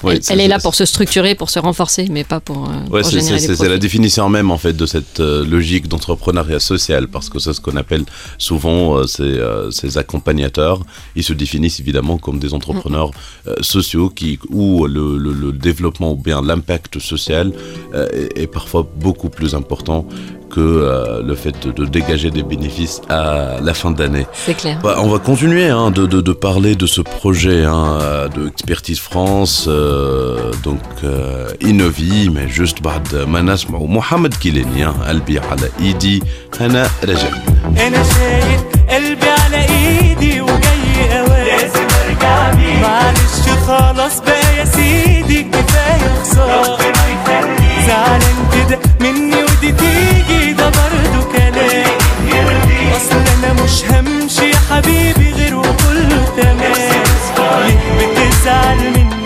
Ouais, 0.06 0.20
elle, 0.30 0.42
est 0.42 0.48
là 0.48 0.60
pour 0.60 0.76
se 0.76 0.86
structurer, 0.86 1.36
pour 1.36 1.50
se 1.50 1.60
renforcer, 1.60 2.08
mais 2.12 2.24
pas 2.24 2.40
pour, 2.40 2.58
euh, 2.70 2.90
Ouais, 2.92 3.02
pour 3.02 3.12
c'est- 3.12 3.68
la 3.68 3.78
définition 3.78 4.30
même 4.30 4.52
en 4.52 4.58
fait 4.58 4.74
de 4.74 4.86
cette 4.86 5.20
euh, 5.20 5.46
logique 5.46 5.88
d'entrepreneuriat 5.88 6.60
social 6.60 7.08
parce 7.08 7.30
que 7.30 7.40
c'est 7.40 7.54
ce 7.54 7.62
qu'on 7.62 7.76
appelle 7.78 8.04
souvent 8.38 8.98
euh, 8.98 9.08
ces, 9.08 9.40
ces 9.72 9.98
accompagnateurs. 9.98 10.80
Ils 11.16 11.24
se 11.24 11.34
définissent 11.34 11.80
évidemment 11.80 12.18
comme 12.18 12.40
des 12.40 12.54
entrepreneurs 12.54 13.12
euh, 13.48 13.54
sociaux 13.62 14.10
qui 14.10 14.40
où 14.50 14.86
le, 14.86 15.18
le- 15.18 15.34
le 15.34 15.52
développement 15.52 16.12
ou 16.14 16.16
bien 16.16 16.42
l'impact 16.42 17.00
social 17.00 17.52
est, 17.94 18.42
est 18.44 18.48
parfois 18.48 18.88
beaucoup 19.06 19.30
plus 19.30 19.56
important 19.56 20.06
que 20.56 20.60
euh, 20.62 21.22
le 21.24 21.36
fait 21.36 21.56
de, 21.68 21.86
dégager 21.86 22.30
des 22.32 22.44
bénéfices 22.44 23.02
à 23.10 23.60
la 23.62 23.74
fin 23.74 23.92
d'année. 23.92 24.26
C'est 24.46 24.54
clair. 24.54 24.80
Bah, 24.84 24.96
on 25.00 25.10
va 25.10 25.20
continuer 25.20 25.68
hein, 25.70 25.90
de, 25.92 26.06
de, 26.06 26.22
de 26.22 26.34
parler 26.34 26.76
de 26.76 26.86
ce 26.86 27.02
projet 27.02 27.64
hein, 27.66 27.98
euh, 28.02 28.28
de 28.30 28.48
Expertise 28.48 29.00
France, 29.00 29.66
euh, 29.68 29.95
euh, 29.96 31.48
Innovi, 31.62 32.30
mais 32.30 32.48
juste 32.50 32.82
بعد 32.82 33.16
ما 33.16 33.42
نسمع 33.42 33.80
محمد 33.80 34.34
كيلاني 34.34 34.86
hein, 34.86 35.08
قلبي 35.08 35.40
على 35.40 35.70
ايدي 35.80 36.24
أنا 36.62 36.90
رجع 37.04 37.30
أنا 37.88 38.04
شايف 38.04 38.62
قلبي 38.90 39.30
على 39.30 39.58
ايدي 39.70 40.42
وجاي 40.42 41.20
اوان 41.20 41.46
لازم 41.46 41.88
ارجع 42.08 42.52
بيه 42.54 42.82
معلش 42.82 43.64
خلاص 43.68 44.20
بقى 44.20 44.58
يا 44.58 44.66
سيدي 44.66 45.44
كفايه 45.44 46.22
خساره 46.24 46.78
زعلان 47.88 48.38
كده 48.54 48.80
مني 49.00 49.44
ودي 49.44 49.72
تيجي 49.72 50.54
ده 50.54 50.66
برضه 50.70 51.32
كلام 51.32 51.86
اصل 52.96 53.16
أنا 53.38 53.64
مش 53.64 53.84
همشي 53.92 54.50
يا 54.50 54.58
حبيبي 54.70 55.32
غير 55.32 55.56
وكله 55.56 56.26
تمام 56.38 57.04
ليه 57.68 58.08
بتزعل 58.08 58.78
مني 58.78 59.25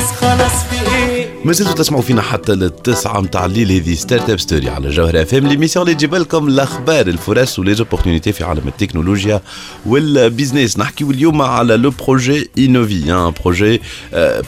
خلاص 0.00 0.12
خلاص 0.12 0.59
في 1.40 1.40
ايه 1.40 1.40
ما 1.44 1.52
زلتوا 1.52 1.74
تسمعوا 1.74 2.02
فينا 2.02 2.22
حتى 2.22 2.52
للتسعة 2.52 3.20
متاع 3.20 3.44
الليل 3.44 3.72
هذه 3.72 3.94
ستارت 3.94 4.30
اب 4.30 4.40
ستوري 4.40 4.68
على 4.68 4.90
جوهر 4.90 5.22
اف 5.22 5.34
ام 5.34 5.46
ليميسيون 5.46 5.84
اللي 5.86 5.94
تجيب 5.94 6.14
لكم 6.14 6.48
الاخبار 6.48 7.06
الفرص 7.06 7.58
وليزوبورتينيتي 7.58 8.32
في 8.32 8.44
عالم 8.44 8.68
التكنولوجيا 8.68 9.40
والبيزنس 9.86 10.78
نحكيو 10.78 11.10
اليوم 11.10 11.42
على 11.42 11.76
لو 11.76 11.92
بروجي 12.06 12.50
انوفي 12.58 13.12
ان 13.12 13.32
بروجي 13.44 13.80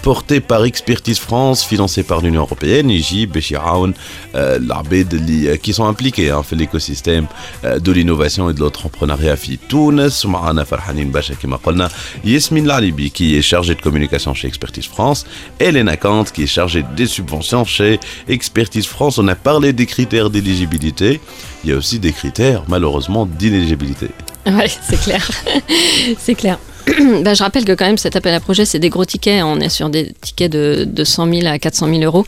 بورتي 0.05 0.39
بار 0.39 0.67
اكسبرتيز 0.67 1.19
فرانس 1.19 1.65
فينانسي 1.65 2.03
بار 2.03 2.23
لونيون 2.23 2.37
اوروبيان 2.37 2.91
يجي 2.91 3.27
باش 3.27 3.53
يعاون 3.53 3.95
آه، 4.35 4.57
العباد 4.57 5.15
اللي 5.15 5.57
كي 5.57 5.73
سون 5.73 5.89
امبليكي 5.89 6.43
في 6.43 6.53
الايكو 6.53 6.79
سيستيم 6.79 7.27
دو 7.65 7.93
لينوفاسيون 7.93 8.49
اي 8.49 8.55
دو 8.55 8.65
لونتربرونيا 8.65 9.35
في 9.35 9.59
تونس 9.69 10.27
ومعنا 10.27 10.65
فرحانين 10.65 11.11
برشا 11.11 11.35
كما 11.35 11.57
قلنا 11.57 11.89
ياسمين 12.25 12.65
العليبي 12.65 13.13
qui 13.19 13.39
est 13.39 13.43
chargée 13.43 13.75
de 13.75 13.81
communication 13.81 14.35
chez 14.35 14.49
Expertise 14.49 14.89
France, 14.95 15.27
Elena 15.61 15.97
Kant 15.97 16.25
qui 16.35 16.47
des 16.96 17.06
subventions 17.06 17.66
chez 17.66 18.00
Expertise 18.28 18.86
France. 18.86 19.18
On 19.18 19.28
a 19.28 19.36
parlé 19.36 19.74
des 19.74 19.86
critères 19.86 20.30
d'éligibilité. 20.30 21.20
Il 21.64 21.70
y 21.70 21.74
a 21.74 21.76
aussi 21.76 22.00
des 22.00 22.12
critères, 22.12 22.64
malheureusement, 22.68 23.26
d'inéligibilité. 23.26 24.10
Ouais, 24.46 24.68
c'est 24.68 25.00
clair. 25.02 25.30
c'est 26.18 26.36
clair. 26.36 26.60
Bah, 27.24 27.34
je 27.34 27.42
rappelle 27.44 27.64
que 27.64 27.72
quand 27.72 27.86
même 27.86 27.98
cet 27.98 28.18
appel 28.18 28.34
à 28.34 28.42
projet, 28.42 28.66
c'est 28.66 28.80
des 28.80 28.90
gros 28.90 29.06
tickets. 29.06 29.42
On 29.44 29.60
est 29.62 29.70
sur 29.70 29.90
des 29.90 30.12
tickets 30.20 30.52
de, 30.52 30.86
de 30.86 31.04
100 31.06 31.34
000 31.34 31.48
à 31.48 31.58
400 31.58 31.88
000 31.88 32.02
euros. 32.02 32.26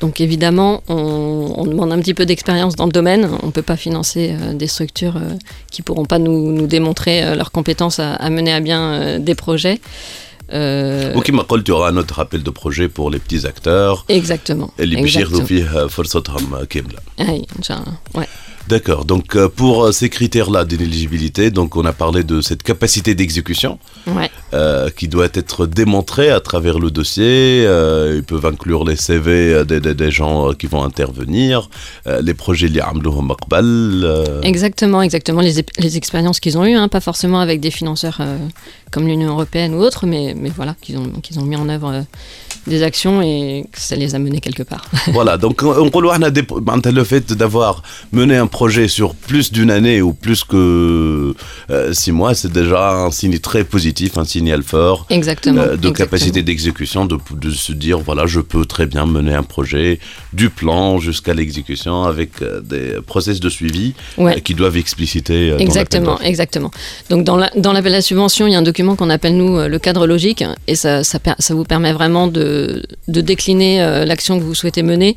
Donc 0.00 0.20
évidemment, 0.20 0.82
on, 0.88 1.64
demande 1.66 1.92
un 1.92 1.98
petit 1.98 2.14
peu 2.14 2.24
d'expérience 2.24 2.74
dans 2.74 2.86
le 2.86 2.92
domaine. 2.92 3.28
On 3.42 3.46
ne 3.46 3.52
peut 3.52 3.62
pas 3.62 3.76
financer 3.76 4.34
euh, 4.40 4.54
des 4.54 4.66
structures 4.66 5.16
euh, 5.16 5.34
qui 5.70 5.82
ne 5.82 5.84
pourront 5.84 6.06
pas 6.06 6.18
nous, 6.18 6.66
démontrer 6.66 7.22
euh, 7.22 7.34
leurs 7.34 7.50
compétences 7.50 7.98
à, 7.98 8.14
à 8.14 8.30
mener 8.30 8.52
à 8.52 8.60
bien 8.60 8.92
euh, 8.92 9.18
des 9.18 9.34
projets. 9.34 9.80
Euh... 10.52 11.14
Ok, 11.14 11.30
ma 11.30 11.44
il 11.50 11.68
y 11.68 11.70
aura 11.70 11.88
un 11.88 11.96
autre 11.96 12.14
rappel 12.14 12.42
de 12.42 12.50
projet 12.50 12.88
pour 12.88 13.10
les 13.10 13.18
petits 13.18 13.46
acteurs. 13.46 14.04
Exactement. 14.08 14.72
Et 14.78 14.86
les 14.86 14.98
Exactement. 14.98 15.40
Euh, 15.40 15.84
euh, 15.84 15.88
ouais. 18.14 18.28
D'accord. 18.70 19.04
Donc 19.04 19.34
euh, 19.36 19.48
pour 19.48 19.84
euh, 19.84 19.92
ces 19.92 20.08
critères-là 20.08 20.64
d'éligibilité, 20.64 21.50
donc 21.50 21.74
on 21.76 21.84
a 21.84 21.92
parlé 21.92 22.22
de 22.24 22.40
cette 22.40 22.62
capacité 22.62 23.14
d'exécution. 23.14 23.78
Ouais. 24.06 24.30
euh, 24.54 24.88
qui 24.90 25.06
doit 25.08 25.28
être 25.34 25.66
démontré 25.66 26.30
à 26.30 26.40
travers 26.40 26.78
le 26.78 26.90
dossier. 26.90 27.64
Euh, 27.66 28.14
ils 28.16 28.22
peuvent 28.24 28.46
inclure 28.46 28.84
les 28.84 28.96
CV 28.96 29.64
des, 29.64 29.80
des- 29.80 29.94
des 29.94 30.10
gens 30.10 30.52
qui 30.54 30.66
vont 30.66 30.82
intervenir, 30.82 31.68
les 32.06 32.34
projets 32.34 32.68
liés 32.68 32.80
à 32.80 32.90
euh, 34.04 34.40
Exactement, 34.42 35.02
exactement. 35.02 35.40
Les, 35.40 35.54
les 35.78 35.96
expériences 35.96 36.40
qu'ils 36.40 36.56
ont 36.58 36.64
eues, 36.64 36.74
hein, 36.74 36.88
pas 36.88 37.00
forcément 37.00 37.40
avec 37.40 37.60
des 37.60 37.70
financeurs 37.70 38.20
comme 38.90 39.06
l'Union 39.06 39.30
européenne 39.30 39.74
ou 39.74 39.78
autres, 39.78 40.06
mais, 40.06 40.34
mais 40.36 40.50
voilà, 40.54 40.74
qu'ils 40.80 40.96
ont, 40.98 41.08
qu'ils 41.22 41.38
ont 41.38 41.44
mis 41.44 41.56
en 41.56 41.68
œuvre 41.68 42.04
des 42.66 42.82
actions 42.82 43.22
et 43.22 43.64
que 43.72 43.80
ça 43.80 43.96
les 43.96 44.14
a 44.14 44.18
menés 44.18 44.40
quelque 44.40 44.62
part. 44.62 44.84
Voilà, 45.12 45.36
donc 45.36 45.62
on 45.62 45.90
on 45.94 46.00
voir 46.00 46.18
le 46.92 47.04
fait 47.04 47.32
d'avoir 47.32 47.82
mené 48.12 48.36
un 48.36 48.46
projet 48.46 48.86
sur 48.88 49.14
plus 49.14 49.50
d'une 49.52 49.70
année 49.70 50.02
ou 50.02 50.12
plus 50.12 50.44
que 50.44 51.34
euh, 51.70 51.92
six 51.92 52.12
mois, 52.12 52.34
c'est 52.34 52.52
déjà 52.52 52.92
un 52.92 53.10
signe 53.10 53.38
très 53.38 53.64
positif, 53.64 54.18
un 54.18 54.24
signal 54.24 54.62
fort. 54.62 55.06
Exactement. 55.10 55.60
euh, 55.60 55.66
de 55.68 55.72
exactement. 55.74 55.92
capacité 55.94 56.42
d'exécution, 56.42 57.04
de, 57.06 57.18
de 57.46 57.50
se 57.50 57.72
dire 57.72 57.98
voilà, 57.98 58.26
je 58.26 58.40
peux 58.40 58.64
très 58.64 58.86
bien 58.86 59.06
mener 59.06 59.34
un 59.34 59.42
projet 59.42 59.98
du 60.32 60.50
plan 60.50 60.98
jusqu'à 60.98 61.34
l'exécution 61.34 62.04
avec 62.04 62.30
euh, 62.42 62.60
des 62.60 62.86
process 63.06 63.40
de 63.40 63.48
suivi 63.48 63.94
Ouais. 64.18 64.36
euh, 64.36 64.40
qui 64.40 64.54
doivent 64.54 64.76
expliciter. 64.76 65.50
euh, 65.50 65.56
dans 65.56 65.64
Exactement, 65.66 66.20
exactement. 66.20 66.70
Donc 67.10 67.24
dans 67.24 67.36
la- 67.36 67.50
dans 67.56 67.72
l'appel 67.72 67.94
à 67.94 68.02
subvention, 68.02 68.46
il 68.46 68.52
y 68.52 68.54
a 68.54 68.58
un 68.58 68.62
document 68.70 68.94
qu'on 68.96 69.10
appelle 69.10 69.36
nous 69.36 69.56
euh, 69.56 69.68
le 69.68 69.78
cadre 69.78 70.06
logique 70.06 70.42
et 70.66 70.74
ça, 70.82 71.04
ça, 71.10 71.18
per- 71.18 71.38
ça 71.38 71.54
vous 71.54 71.64
permet 71.64 71.92
vraiment 71.92 72.26
de, 72.26 72.44
de 73.08 73.20
décliner 73.20 73.82
euh, 73.82 74.04
l'action 74.04 74.38
que 74.38 74.44
vous 74.44 74.54
souhaitez 74.54 74.82
mener 74.82 75.16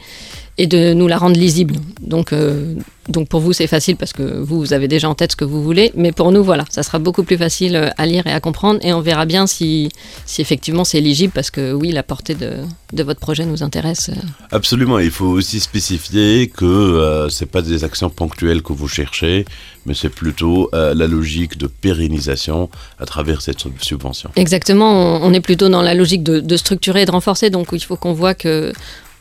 et 0.57 0.67
de 0.67 0.93
nous 0.93 1.07
la 1.07 1.17
rendre 1.17 1.35
lisible. 1.35 1.75
Donc, 2.01 2.31
euh, 2.31 2.75
donc 3.09 3.27
pour 3.27 3.41
vous, 3.41 3.53
c'est 3.53 3.65
facile 3.67 3.95
parce 3.95 4.13
que 4.13 4.21
vous, 4.39 4.59
vous 4.59 4.73
avez 4.73 4.87
déjà 4.87 5.09
en 5.09 5.15
tête 5.15 5.31
ce 5.31 5.35
que 5.35 5.45
vous 5.45 5.63
voulez, 5.63 5.91
mais 5.95 6.11
pour 6.11 6.31
nous, 6.31 6.43
voilà, 6.43 6.65
ça 6.69 6.83
sera 6.83 6.99
beaucoup 6.99 7.23
plus 7.23 7.37
facile 7.37 7.75
euh, 7.75 7.89
à 7.97 8.05
lire 8.05 8.27
et 8.27 8.31
à 8.31 8.39
comprendre 8.39 8.79
et 8.83 8.93
on 8.93 9.01
verra 9.01 9.25
bien 9.25 9.47
si, 9.47 9.89
si 10.25 10.41
effectivement 10.41 10.83
c'est 10.83 10.99
éligible 10.99 11.33
parce 11.33 11.49
que 11.49 11.73
oui, 11.73 11.91
la 11.91 12.03
portée 12.03 12.35
de, 12.35 12.51
de 12.93 13.03
votre 13.03 13.19
projet 13.19 13.45
nous 13.45 13.63
intéresse. 13.63 14.11
Absolument, 14.51 14.99
il 14.99 15.09
faut 15.09 15.25
aussi 15.25 15.59
spécifier 15.59 16.47
que 16.49 16.65
euh, 16.65 17.29
c'est 17.29 17.47
pas 17.47 17.63
des 17.63 17.83
actions 17.83 18.11
ponctuelles 18.11 18.61
que 18.61 18.73
vous 18.73 18.87
cherchez, 18.87 19.45
mais 19.87 19.95
c'est 19.95 20.09
plutôt 20.09 20.69
euh, 20.75 20.93
la 20.93 21.07
logique 21.07 21.57
de 21.57 21.65
pérennisation 21.67 22.69
à 22.99 23.05
travers 23.05 23.41
cette 23.41 23.59
sub- 23.59 23.81
subvention. 23.81 24.29
Exactement, 24.35 24.91
on, 24.91 25.29
on 25.29 25.33
est 25.33 25.41
plutôt 25.41 25.67
dans 25.69 25.81
la 25.81 25.95
logique 25.95 26.21
de, 26.21 26.39
de 26.39 26.57
structurer 26.57 27.01
et 27.01 27.05
de 27.05 27.11
renforcer, 27.11 27.49
donc 27.49 27.69
il 27.73 27.83
faut 27.83 27.95
qu'on 27.97 28.13
voit 28.13 28.35
que 28.35 28.71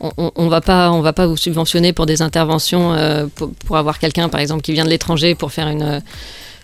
on, 0.03 0.31
on, 0.35 0.47
va 0.49 0.61
pas, 0.61 0.91
on 0.91 1.01
va 1.01 1.13
pas 1.13 1.27
vous 1.27 1.37
subventionner 1.37 1.93
pour 1.93 2.05
des 2.05 2.21
interventions, 2.21 2.93
euh, 2.93 3.25
pour, 3.33 3.51
pour 3.65 3.77
avoir 3.77 3.99
quelqu'un 3.99 4.29
par 4.29 4.41
exemple 4.41 4.61
qui 4.61 4.73
vient 4.73 4.85
de 4.85 4.89
l'étranger 4.89 5.33
pour 5.35 5.51
faire 5.51 5.67
une, 5.69 6.01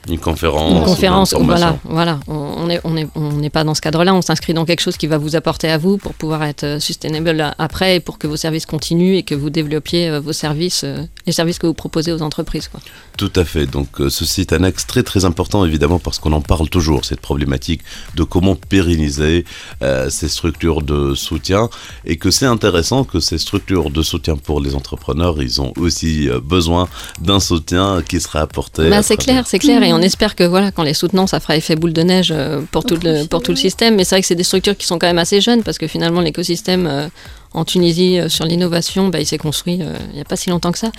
Une 0.07 0.17
conférence, 0.19 0.71
une 0.79 0.83
conférence. 0.85 1.31
une 1.33 1.45
Voilà, 1.45 1.77
voilà, 1.83 2.19
on 2.27 2.49
on 2.59 2.69
est, 2.69 2.81
on 2.83 2.97
est, 2.97 3.07
on 3.15 3.31
n'est 3.33 3.49
pas 3.49 3.63
dans 3.63 3.73
ce 3.75 3.81
cadre-là. 3.81 4.13
On 4.13 4.21
s'inscrit 4.21 4.53
dans 4.53 4.65
quelque 4.65 4.81
chose 4.81 4.97
qui 4.97 5.07
va 5.07 5.17
vous 5.17 5.35
apporter 5.35 5.69
à 5.69 5.77
vous 5.77 5.97
pour 5.97 6.13
pouvoir 6.13 6.43
être 6.43 6.63
euh, 6.63 6.79
sustainable 6.79 7.39
a- 7.41 7.55
après 7.57 7.95
et 7.97 7.99
pour 7.99 8.17
que 8.17 8.27
vos 8.27 8.35
services 8.37 8.65
continuent 8.65 9.15
et 9.15 9.23
que 9.23 9.35
vous 9.35 9.49
développiez 9.49 10.09
euh, 10.09 10.19
vos 10.19 10.33
services, 10.33 10.83
euh, 10.83 11.03
les 11.25 11.31
services 11.31 11.57
que 11.59 11.67
vous 11.67 11.73
proposez 11.73 12.11
aux 12.11 12.21
entreprises. 12.21 12.67
Quoi. 12.67 12.79
Tout 13.17 13.31
à 13.35 13.45
fait. 13.45 13.65
Donc 13.65 14.01
euh, 14.01 14.09
ceci 14.09 14.41
est 14.41 14.53
un 14.53 14.63
axe 14.63 14.85
très 14.87 15.03
très 15.03 15.25
important 15.25 15.63
évidemment 15.65 15.99
parce 15.99 16.19
qu'on 16.19 16.33
en 16.33 16.41
parle 16.41 16.69
toujours, 16.69 17.05
cette 17.05 17.21
problématique 17.21 17.81
de 18.15 18.23
comment 18.23 18.55
pérenniser 18.55 19.45
euh, 19.81 20.09
ces 20.09 20.27
structures 20.27 20.81
de 20.81 21.13
soutien 21.15 21.69
et 22.05 22.17
que 22.17 22.31
c'est 22.31 22.45
intéressant 22.45 23.03
que 23.03 23.19
ces 23.19 23.37
structures 23.37 23.89
de 23.89 24.01
soutien 24.01 24.35
pour 24.37 24.59
les 24.61 24.75
entrepreneurs, 24.75 25.41
ils 25.41 25.61
ont 25.61 25.73
aussi 25.77 26.29
euh, 26.29 26.39
besoin 26.39 26.87
d'un 27.21 27.39
soutien 27.39 28.01
qui 28.07 28.19
sera 28.19 28.39
apporté. 28.41 28.89
Bah, 28.89 29.01
c'est 29.03 29.17
clair, 29.17 29.45
c'est 29.47 29.59
clair, 29.59 29.81
et 29.83 29.88
on 29.93 30.01
espère 30.01 30.35
que 30.35 30.43
voilà, 30.43 30.71
quand 30.71 30.83
les 30.83 30.93
soutenants, 30.93 31.27
ça 31.27 31.39
fera 31.39 31.55
effet 31.55 31.75
boule 31.75 31.93
de 31.93 32.01
neige 32.01 32.31
euh, 32.35 32.61
pour 32.71 32.83
tout 32.83 32.97
le 33.03 33.25
pour 33.27 33.41
tout 33.41 33.51
le 33.51 33.57
système. 33.57 33.95
Mais 33.95 34.03
c'est 34.03 34.15
vrai 34.15 34.21
que 34.21 34.27
c'est 34.27 34.35
des 34.35 34.43
structures 34.43 34.75
qui 34.77 34.85
sont 34.85 34.97
quand 34.99 35.07
même 35.07 35.19
assez 35.19 35.41
jeunes 35.41 35.63
parce 35.63 35.77
que 35.77 35.87
finalement 35.87 36.21
l'écosystème 36.21 36.87
euh, 36.87 37.07
en 37.53 37.65
Tunisie 37.65 38.19
euh, 38.19 38.29
sur 38.29 38.45
l'innovation, 38.45 39.07
bah, 39.09 39.19
il 39.19 39.25
s'est 39.25 39.37
construit 39.37 39.79
euh, 39.81 39.95
il 40.09 40.15
n'y 40.15 40.21
a 40.21 40.25
pas 40.25 40.35
si 40.35 40.49
longtemps 40.49 40.71
que 40.71 40.79
ça. 40.79 40.91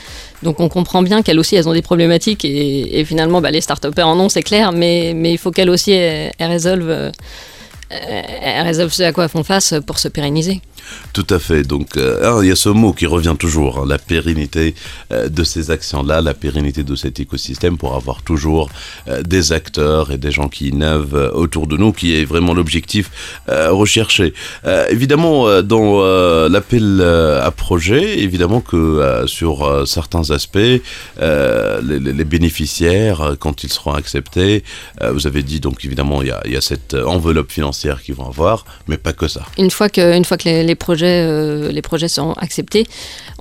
Donc 0.43 0.61
on 0.61 0.69
comprend 0.69 1.03
bien 1.03 1.23
qu'elles 1.23 1.39
aussi, 1.39 1.57
elles 1.57 1.69
ont 1.69 1.73
des 1.75 1.83
problématiques 1.83 2.45
et, 2.45 3.01
et 3.01 3.05
finalement, 3.05 3.41
bah, 3.41 3.51
les 3.51 3.61
start 3.61 3.87
en 3.99 4.19
ont, 4.21 4.29
c'est 4.29 4.43
clair, 4.43 4.73
mais 4.73 5.13
mais 5.15 5.33
il 5.33 5.39
faut 5.39 5.51
qu'elles 5.51 5.71
aussi 5.71 5.93
elles, 5.93 6.33
elles 6.39 6.51
résolvent. 6.51 6.91
euh, 6.91 7.11
elles 7.91 8.65
résolvent 8.67 8.93
ce 8.93 9.03
à 9.03 9.13
quoi 9.13 9.25
elles 9.25 9.31
font 9.31 9.45
face 9.45 9.75
pour 9.87 9.99
se 9.99 10.09
pérenniser. 10.09 10.61
Tout 11.13 11.27
à 11.31 11.39
fait. 11.39 11.63
Donc, 11.63 11.97
euh, 11.97 12.41
il 12.43 12.49
y 12.49 12.53
a 12.53 12.57
ce 12.57 12.69
mot 12.69 12.93
qui 12.93 13.07
revient 13.07 13.35
toujours, 13.39 13.81
hein, 13.81 13.85
la 13.87 13.99
pérennité 13.99 14.75
euh, 15.13 15.29
de 15.29 15.45
ces 15.45 15.71
actions-là, 15.71 16.21
la 16.21 16.35
pérennité 16.35 16.85
de 16.85 16.95
cet 16.95 17.19
écosystème 17.21 17.77
pour 17.79 17.95
avoir 17.97 18.23
toujours 18.23 18.71
euh, 19.09 19.23
des 19.23 19.53
acteurs 19.53 20.13
et 20.13 20.19
des 20.19 20.31
gens 20.31 20.49
qui 20.49 20.69
innovent 20.69 21.33
autour 21.35 21.67
de 21.67 21.77
nous, 21.77 21.93
qui 21.93 22.15
est 22.15 22.25
vraiment 22.25 22.55
l'objectif 22.55 23.11
recherché. 23.49 24.35
Évidemment, 24.91 25.63
dans 25.63 26.03
l'appel 26.49 27.01
à 27.01 27.51
projet, 27.51 28.21
évidemment 28.21 28.61
que 28.61 29.25
sur 29.27 29.87
certains 29.87 30.31
aspects, 30.31 30.59
les, 31.19 32.25
bénéficiaires, 32.25 33.37
quand 33.39 33.65
ils 33.65 33.73
seront 33.73 33.93
acceptés, 33.93 34.63
vous 35.01 35.27
avez 35.27 35.43
dit 35.43 35.61
donc 35.61 35.85
évidemment 35.85 36.23
il 36.23 36.53
y 36.53 36.57
a, 36.57 36.61
cette 36.61 36.95
enveloppe 36.95 37.51
financière 37.51 38.03
qu'ils 38.03 38.15
vont 38.15 38.27
avoir, 38.27 38.65
mais 38.89 38.97
pas 38.97 39.13
que 39.13 39.29
ça. 39.29 39.43
Une 39.59 39.71
fois 39.71 39.89
que, 39.89 40.17
une 40.17 40.25
fois 40.25 40.37
que 40.37 40.49
les 40.49 40.70
projets, 40.75 41.25
euh, 41.27 41.71
les 41.73 41.83
projets 41.83 42.09
seront 42.09 42.33
acceptés, 42.35 42.87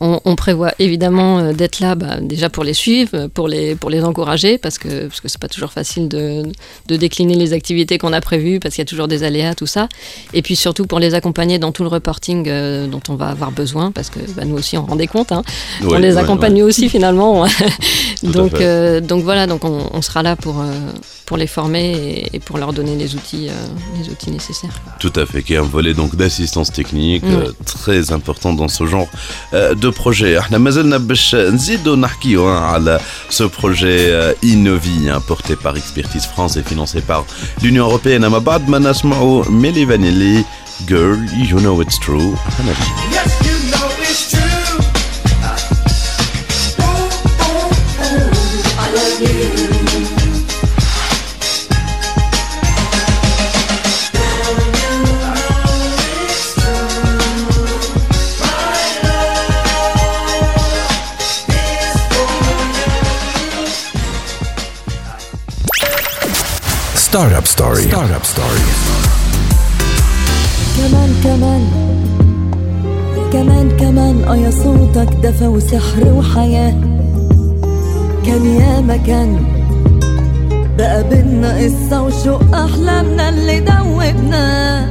on, 0.02 0.20
on 0.26 0.36
prévoit 0.36 0.72
évidemment 0.80 1.40
euh, 1.40 1.54
d'être 1.54 1.80
là 1.80 1.96
bah, 1.96 2.20
déjà 2.22 2.50
pour 2.50 2.64
les 2.64 2.74
suivre, 2.74 3.28
pour 3.28 3.48
les, 3.48 3.76
pour 3.76 3.90
les 3.90 4.04
encourager, 4.04 4.58
parce 4.58 4.78
que 4.78 5.08
parce 5.08 5.22
que 5.22 5.28
c'est 5.28 5.42
pas 5.42 5.48
toujours 5.48 5.72
facile 5.72 6.08
de, 6.08 6.44
de 6.88 6.96
décliner 6.96 7.36
les 7.36 7.54
activités 7.54 7.98
qu'on 7.98 8.14
a 8.14 8.22
prévues, 8.22 8.60
parce 8.60 8.76
qu'il 8.76 8.82
y 8.82 8.88
a 8.88 8.90
toujours 8.90 9.08
des 9.08 9.24
aléas, 9.24 9.56
tout 9.56 9.66
ça. 9.68 9.90
Et 10.34 10.42
puis 10.42 10.56
surtout 10.56 10.86
pour 10.86 11.00
les 11.00 11.14
accompagner 11.14 11.60
dans 11.60 11.72
tout 11.72 11.84
le 11.84 11.90
reporting 11.90 12.46
euh, 12.48 12.88
dont 12.88 13.02
on 13.10 13.16
va 13.16 13.28
avoir 13.28 13.52
besoin, 13.52 13.92
parce 13.92 14.10
que 14.10 14.20
bah, 14.36 14.46
nous 14.46 14.56
aussi 14.56 14.78
on 14.78 14.86
rendait 14.86 15.08
compte, 15.08 15.32
hein. 15.32 15.44
on 15.84 15.98
les 15.98 16.14
ouais, 16.14 16.18
accompagne 16.18 16.56
ouais. 16.56 16.62
aussi 16.62 16.90
finalement. 16.90 17.46
Donc, 18.22 18.56
euh, 18.56 19.00
donc 19.00 19.24
voilà, 19.24 19.48
donc 19.48 19.64
on, 19.64 19.90
on 19.94 20.02
sera 20.02 20.24
là 20.24 20.36
pour, 20.36 20.62
pour 21.26 21.38
les 21.38 21.48
former 21.48 21.92
et, 21.92 22.36
et 22.36 22.40
pour 22.40 22.58
leur 22.58 22.74
donner 22.74 22.98
les 22.98 23.16
outils, 23.16 23.48
les 23.98 24.10
outils 24.10 24.30
nécessaires. 24.30 24.74
Tout 25.00 25.14
à 25.16 25.26
fait, 25.26 25.42
qui 25.42 25.54
est 25.54 25.58
un 25.58 25.62
volet 25.62 25.94
donc 25.94 26.18
d'assistance 26.18 26.70
technique 26.70 27.19
Ouais. 27.19 27.21
euh, 27.25 27.53
très 27.65 28.13
important 28.13 28.53
dans 28.61 28.69
ce 28.69 28.85
genre 28.87 29.09
euh, 29.55 29.75
de 29.75 29.91
projet. 29.91 30.39
احنا 30.39 30.59
ما 30.59 30.71
زلنا 30.71 30.97
باش 30.99 31.35
نزيدوا 31.35 31.97
نحكيو 31.97 32.47
hein, 32.49 32.63
على 32.63 33.01
ce 33.31 33.45
projet 33.45 34.01
euh, 34.11 34.33
Innovi 34.43 35.09
hein, 35.11 35.21
porté 35.29 35.57
par 35.57 35.77
Expertise 35.77 36.27
France 36.35 36.57
et 36.57 36.63
financé 36.63 37.01
par 37.01 37.25
l'Union 37.63 37.85
européenne. 37.89 38.25
اما 38.25 38.39
بعد 38.39 38.69
ما 38.69 38.79
نسمعوا 38.79 39.45
ميلي 39.51 39.87
فانيلي 39.87 40.45
Girl, 40.89 41.19
you 41.51 41.59
know 41.65 41.81
it's 41.85 41.99
true. 42.07 42.35
احنا 42.49 42.65
نرجع. 42.67 42.85
Yes, 43.13 43.31
you 43.47 43.57
know 43.73 43.89
it's 44.09 44.31
true. 44.33 44.48
Startup 67.60 67.76
Story. 67.76 67.90
Startup 67.92 68.26
Story. 68.34 68.64
كمان 70.78 71.12
كمان. 71.24 71.64
كمان 73.34 73.78
كمان. 73.80 74.24
آه 74.28 74.36
يا 74.36 74.52
صوتك 74.52 75.10
دفى 75.24 75.48
وسحر 75.48 76.08
وحياة. 76.08 76.76
كان 78.26 78.46
يا 78.46 78.80
مكان. 78.82 79.38
بقى 80.78 81.04
بينا 81.10 81.58
قصة 81.58 82.02
وشوق 82.02 82.56
أحلامنا 82.56 83.30
اللي 83.30 83.60
دوبنا 83.60 84.86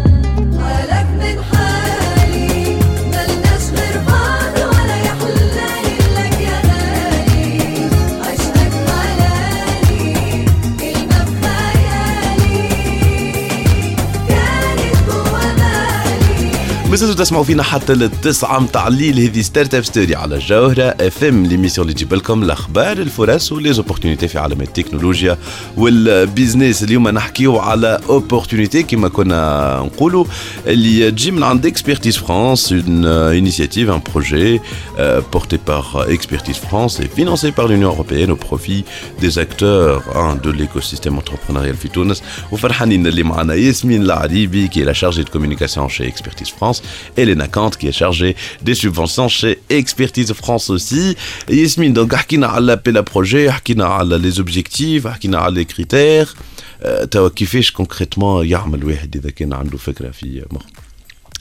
بالي 16.97 16.97
مازلتوا 16.97 17.15
تسمعوا 17.15 17.43
فينا 17.43 17.63
حتى 17.63 17.93
للتسعة 17.93 18.59
متاع 18.59 18.87
الليل 18.87 19.19
هذه 19.19 19.41
ستارت 19.41 19.75
اب 19.75 19.83
ستوري 19.83 20.15
على 20.15 20.35
الجوهرة 20.35 20.83
اف 20.83 21.23
ام 21.23 21.45
ليميسيون 21.45 21.87
اللي 21.87 21.93
تجيب 21.93 22.13
لكم 22.13 22.43
الاخبار 22.43 22.97
الفرص 22.97 23.51
وليزوبورتينيتي 23.51 24.27
في 24.27 24.39
عالم 24.39 24.61
التكنولوجيا 24.61 25.37
والبيزنس 25.77 26.83
اليوم 26.83 27.09
نحكيو 27.09 27.57
على 27.57 27.99
اوبورتينيتي 28.09 28.83
كما 28.83 29.09
كنا 29.09 29.79
نقولوا 29.85 30.25
اللي 30.67 31.11
تجي 31.11 31.31
من 31.31 31.43
عند 31.43 31.65
اكسبرتيز 31.65 32.17
فرانس 32.17 32.73
une 32.73 33.05
euh, 33.05 33.37
initiative, 33.43 33.89
un 33.89 34.03
projet 34.11 34.61
euh, 34.99 35.21
porté 35.35 35.57
par 35.57 35.85
Expertise 36.09 36.57
France 36.57 36.99
et 36.99 37.07
financé 37.07 37.51
par 37.51 37.67
l'Union 37.67 37.89
européenne 37.89 38.31
au 38.31 38.35
profit 38.35 38.85
des 39.21 39.39
acteurs 39.39 40.03
hein, 40.15 40.37
de 40.43 40.51
l'écosystème 40.51 41.17
entrepreneurial 41.17 41.75
في 41.75 41.87
تونس 41.87 42.23
وفرحانين 42.51 43.07
اللي 43.07 43.23
معنا 43.23 43.53
ياسمين 43.53 44.01
العريبي 44.01 44.69
qui 44.69 44.79
est 44.81 44.85
la 44.85 44.93
chargée 44.93 45.23
de 45.23 45.29
communication 45.29 45.89
chez 45.89 46.05
Expertise 46.07 46.49
France 46.57 46.81
et 46.81 46.83
Elena 47.17 47.47
Kant 47.47 47.71
qui 47.79 47.87
est 47.87 47.97
chargée 48.03 48.35
des 48.61 48.75
subventions 48.75 49.27
chez 49.27 49.59
Expertise 49.69 50.33
France 50.33 50.69
aussi 50.69 51.15
ياسمين 51.49 51.93
donc 51.93 52.15
حكينا 52.15 52.47
على 52.47 52.65
l'appel 52.65 52.97
à 52.97 53.03
projet 53.03 53.49
حكينا 53.49 53.85
على 53.85 54.19
les 54.19 54.39
objectifs 54.39 55.07
حكينا 55.07 55.37
على 55.37 55.63
les 55.63 55.67
critères 55.73 56.35
euh, 56.83 57.05
توا 57.05 57.29
كيفاش 57.29 57.73
concrètement 57.73 58.43
يعمل 58.43 58.85
واحد 58.85 59.15
اذا 59.15 59.29
كان 59.29 59.53
عنده 59.53 59.77
فكره 59.77 60.11
في 60.11 60.45
مخ 60.51 60.61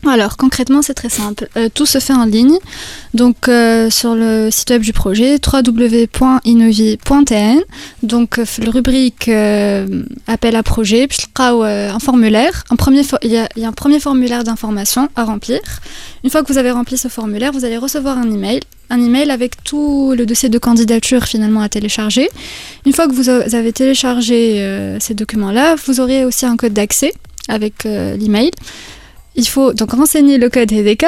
alors 0.06 0.38
concrètement, 0.38 0.82
c'est 0.82 0.94
très 0.94 1.10
simple. 1.10 1.50
Euh, 1.58 1.68
tout 1.74 1.86
se 1.86 2.00
fait 2.00 2.14
en 2.14 2.24
ligne. 2.26 2.58
Donc 3.14 3.50
euh, 3.50 3.90
sur 3.90 4.16
le 4.16 4.50
site 4.52 4.70
web 4.70 4.82
du 4.82 4.94
projet 4.94 5.38
www.innovi.tn. 5.46 7.60
Donc 8.04 8.38
euh, 8.38 8.46
rubrique 8.68 9.30
appel 10.28 10.56
à 10.56 10.64
projet, 10.64 11.08
puis 11.08 11.18
un 11.38 12.00
formulaire. 12.00 12.64
Il, 13.24 13.32
y 13.32 13.38
a, 13.38 13.50
il 13.56 13.64
y 13.64 13.66
a 13.66 13.68
un 13.68 13.74
premier 13.74 14.00
formulaire 14.00 14.44
d'information 14.44 15.10
à 15.16 15.24
remplir. 15.24 15.60
Une 16.24 16.30
fois 16.30 16.44
que 16.44 16.52
vous 16.52 16.60
avez 16.60 16.72
rempli 16.72 16.98
ce 16.98 17.08
formulaire, 17.08 17.52
vous 17.52 17.66
allez 17.66 17.78
recevoir 17.78 18.18
un 18.18 18.32
email. 18.32 18.60
Un 18.90 19.04
email 19.04 19.30
avec 19.32 19.64
tout 19.64 20.14
le 20.18 20.26
dossier 20.26 20.48
de 20.48 20.58
candidature 20.58 21.26
finalement 21.26 21.60
à 21.62 21.70
télécharger. 21.70 22.30
Une 22.86 22.94
fois 22.94 23.08
que 23.08 23.14
vous 23.14 23.30
avez 23.30 23.74
téléchargé 23.74 24.96
ces 25.02 25.14
documents-là, 25.14 25.76
vous 25.86 26.00
aurez 26.00 26.24
aussi 26.24 26.46
un 26.46 26.56
code 26.56 26.72
d'accès 26.74 27.14
avec 27.50 27.84
l'email. 27.84 28.52
Il 29.38 29.48
faut 29.48 29.72
donc 29.72 29.92
renseigner 29.92 30.40
le 30.40 30.50
code 30.50 30.72
HDK, 30.72 31.06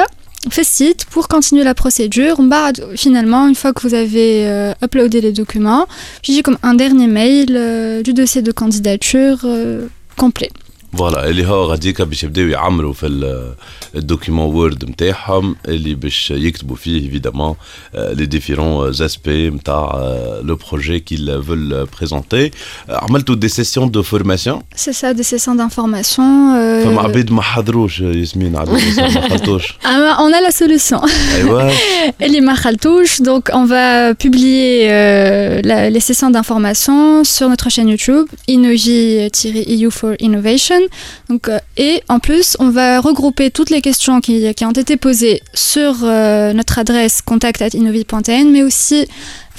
site 0.62 1.04
pour 1.06 1.28
continuer 1.28 1.64
la 1.64 1.74
procédure. 1.74 2.40
Bah, 2.42 2.70
finalement, 2.94 3.48
une 3.48 3.54
fois 3.54 3.72
que 3.72 3.82
vous 3.82 3.94
avez 3.94 4.46
euh, 4.46 4.72
uploadé 4.82 5.20
les 5.20 5.32
documents, 5.32 5.86
j'ai 6.22 6.42
comme 6.42 6.58
un 6.62 6.74
dernier 6.74 7.08
mail 7.08 7.56
euh, 7.56 8.02
du 8.02 8.14
dossier 8.14 8.40
de 8.40 8.52
candidature 8.52 9.40
euh, 9.44 9.88
complet 10.16 10.50
فوالا 10.97 11.29
اللي 11.29 11.45
هو 11.47 11.63
غاديكا 11.63 12.03
باش 12.03 12.23
يبداو 12.23 12.47
يعمروا 12.47 12.93
في 12.93 13.05
ال- 13.07 13.53
الدوكيمون 13.95 14.45
وورد 14.55 14.89
نتاعهم 14.89 15.55
اللي 15.67 15.95
باش 15.95 16.31
يكتبوا 16.31 16.75
فيه 16.75 17.01
ايفيدامون 17.05 17.55
لي 17.95 18.25
ديفيرون 18.25 18.89
اسبي 18.89 19.49
نتاع 19.49 19.95
لو 20.43 20.55
بروجي 20.71 20.99
كيل 20.99 21.43
فول 21.43 21.87
بريزونتي 21.97 22.51
عملتوا 22.89 23.35
دي 23.35 23.47
سيسيون 23.47 23.91
دو 23.91 24.03
فورماسيون 24.03 24.61
C'est 24.75 24.93
ça, 25.01 25.13
des 25.13 25.23
sessions 25.23 25.55
d'information. 25.55 26.23
euh, 26.23 26.85
فما 26.85 27.01
عباد 27.01 27.31
ما 27.31 27.41
حضروش 27.41 27.99
ياسمين 27.99 28.55
على 28.55 28.71
الأساس 28.71 28.99
ما 29.15 29.29
خلطوش 29.29 29.67
ah, 29.83 30.17
on 30.19 30.31
a 30.33 30.49
la 30.49 30.55
solution. 30.57 31.09
ايوا 31.35 31.71
Elie 32.21 32.41
Marhaltouche, 32.51 33.21
donc 33.29 33.43
on 33.59 33.65
va 33.65 34.13
publier 34.23 34.87
euh, 34.89 35.61
la- 35.69 35.89
les 35.95 35.99
sessions 36.09 36.29
d'information 36.35 37.23
sur 37.35 37.47
notre 37.53 37.69
chaîne 37.75 37.89
YouTube, 37.93 38.27
Innovi-EU 38.55 39.89
for 39.99 40.11
Innovation. 40.27 40.78
Donc, 41.28 41.48
euh, 41.48 41.58
et 41.76 42.02
en 42.08 42.18
plus, 42.18 42.56
on 42.58 42.70
va 42.70 43.00
regrouper 43.00 43.50
toutes 43.50 43.70
les 43.70 43.80
questions 43.80 44.20
qui, 44.20 44.52
qui 44.54 44.64
ont 44.64 44.72
été 44.72 44.96
posées 44.96 45.42
sur 45.54 45.96
euh, 46.02 46.52
notre 46.52 46.78
adresse 46.78 47.22
contact.innovi.tn, 47.22 48.50
mais 48.50 48.62
aussi 48.62 49.06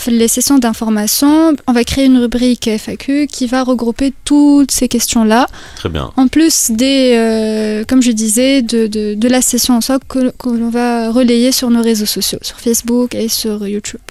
les 0.07 0.28
sessions 0.28 0.57
d'information. 0.57 1.55
On 1.67 1.74
va 1.74 1.84
créer 1.84 2.05
une 2.05 2.17
rubrique 2.17 2.67
FAQ 2.67 3.28
qui 3.28 3.45
va 3.45 3.63
regrouper 3.63 4.13
toutes 4.26 4.72
ces 4.72 4.88
questions-là. 4.88 5.47
très 5.76 5.89
bien 5.89 6.11
En 6.17 6.28
plus 6.28 6.72
des, 6.72 7.13
euh, 7.15 7.84
comme 7.88 8.01
je 8.01 8.11
disais, 8.11 8.61
de, 8.63 8.88
de, 8.88 9.13
de 9.13 9.28
la 9.28 9.41
session 9.41 9.76
en 9.76 9.82
soi 9.82 9.99
que, 10.07 10.32
que 10.32 10.49
l'on 10.49 10.69
va 10.69 11.11
relayer 11.11 11.51
sur 11.51 11.69
nos 11.69 11.84
réseaux 11.84 12.07
sociaux, 12.07 12.39
sur 12.41 12.59
Facebook 12.59 13.13
et 13.13 13.30
sur 13.30 13.67
YouTube. 13.67 14.01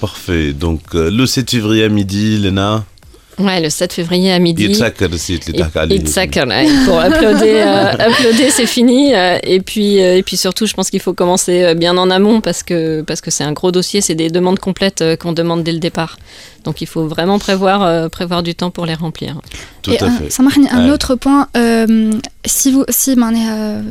parfait 0.00 0.52
donc 0.52 0.80
le 0.94 1.26
7 1.26 1.50
février 1.50 1.84
à 1.84 1.88
midi 1.88 2.38
Lena 2.38 2.84
Ouais, 3.38 3.60
le 3.60 3.68
7 3.68 3.92
février 3.92 4.32
à 4.32 4.38
midi. 4.38 4.64
pour 6.86 6.98
applaudir, 6.98 7.66
euh, 7.66 7.92
applaudir 7.92 8.50
c'est 8.50 8.66
fini. 8.66 9.14
Euh, 9.14 9.38
et 9.42 9.60
puis, 9.60 10.00
euh, 10.00 10.16
et 10.16 10.22
puis 10.22 10.38
surtout, 10.38 10.66
je 10.66 10.72
pense 10.72 10.88
qu'il 10.88 11.00
faut 11.00 11.12
commencer 11.12 11.74
bien 11.74 11.96
en 11.98 12.10
amont 12.10 12.40
parce 12.40 12.62
que 12.62 13.02
parce 13.02 13.20
que 13.20 13.30
c'est 13.30 13.44
un 13.44 13.52
gros 13.52 13.72
dossier, 13.72 14.00
c'est 14.00 14.14
des 14.14 14.30
demandes 14.30 14.58
complètes 14.58 15.04
qu'on 15.20 15.32
demande 15.32 15.62
dès 15.62 15.72
le 15.72 15.78
départ. 15.78 16.16
Donc 16.64 16.80
il 16.80 16.86
faut 16.86 17.06
vraiment 17.06 17.38
prévoir, 17.38 18.10
prévoir 18.10 18.42
du 18.42 18.54
temps 18.54 18.70
pour 18.70 18.86
les 18.86 18.94
remplir. 18.94 19.38
Tout 19.82 19.92
et 19.92 20.00
à 20.00 20.06
ah, 20.06 20.06
un, 20.06 20.10
fait. 20.16 20.30
Ça 20.30 20.42
un 20.70 20.88
autre 20.90 21.14
point. 21.14 21.48
Si 22.46 22.72
vous, 22.72 22.84
si 22.88 23.14
ben, 23.16 23.32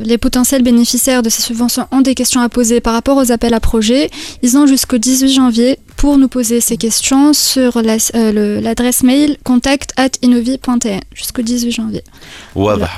les 0.03 0.17
potentiels 0.17 0.63
bénéficiaires 0.63 1.21
de 1.21 1.29
ces 1.29 1.41
subventions 1.41 1.87
ont 1.91 2.01
des 2.01 2.15
questions 2.15 2.41
à 2.41 2.49
poser 2.49 2.81
par 2.81 2.93
rapport 2.93 3.17
aux 3.17 3.31
appels 3.31 3.53
à 3.53 3.59
projets, 3.59 4.09
ils 4.41 4.57
ont 4.57 4.65
jusqu'au 4.65 4.97
18 4.97 5.29
janvier 5.29 5.79
pour 6.05 6.19
nous 6.19 6.27
poser 6.27 6.61
ces 6.61 6.77
questions 6.77 7.33
sur 7.33 7.77
euh, 7.77 8.61
l'adresse 8.61 9.01
mail 9.01 9.37
contact 9.43 9.91
at 9.97 10.09
jusqu'au 11.15 11.41
18 11.41 11.71
janvier. 11.71 12.03
Voilà. 12.53 12.91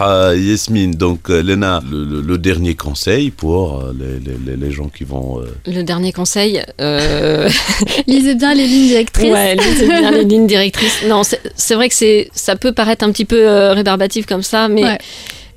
Euh, 0.00 0.36
Yasmine, 0.38 0.94
donc 0.94 1.30
euh, 1.30 1.42
Lena, 1.42 1.82
le, 1.90 2.36
dernier 2.36 2.74
conseil 2.74 3.30
pour 3.30 3.82
les, 3.98 4.70
gens 4.70 4.90
qui 4.90 5.04
vont... 5.04 5.40
Le 5.66 5.82
dernier 5.84 6.12
conseil. 6.12 6.62
Lisez 8.06 8.34
bien 8.34 8.52
les 8.52 8.66
lignes 8.66 8.88
directrices. 8.88 9.32
Ouais, 9.32 9.56
lisez 9.56 9.86
bien 9.86 10.10
les 10.10 10.24
lignes 10.24 10.46
directrices. 10.46 11.02
Non, 11.08 11.22
c'est 11.56 11.74
vrai 11.74 11.88
que 11.88 11.94
ça 12.34 12.56
peut 12.56 12.72
paraître 12.72 13.06
un 13.06 13.10
petit 13.10 13.24
peu 13.24 13.70
rébarbatif 13.70 14.26
comme 14.26 14.42
ça, 14.42 14.68
mais... 14.68 14.98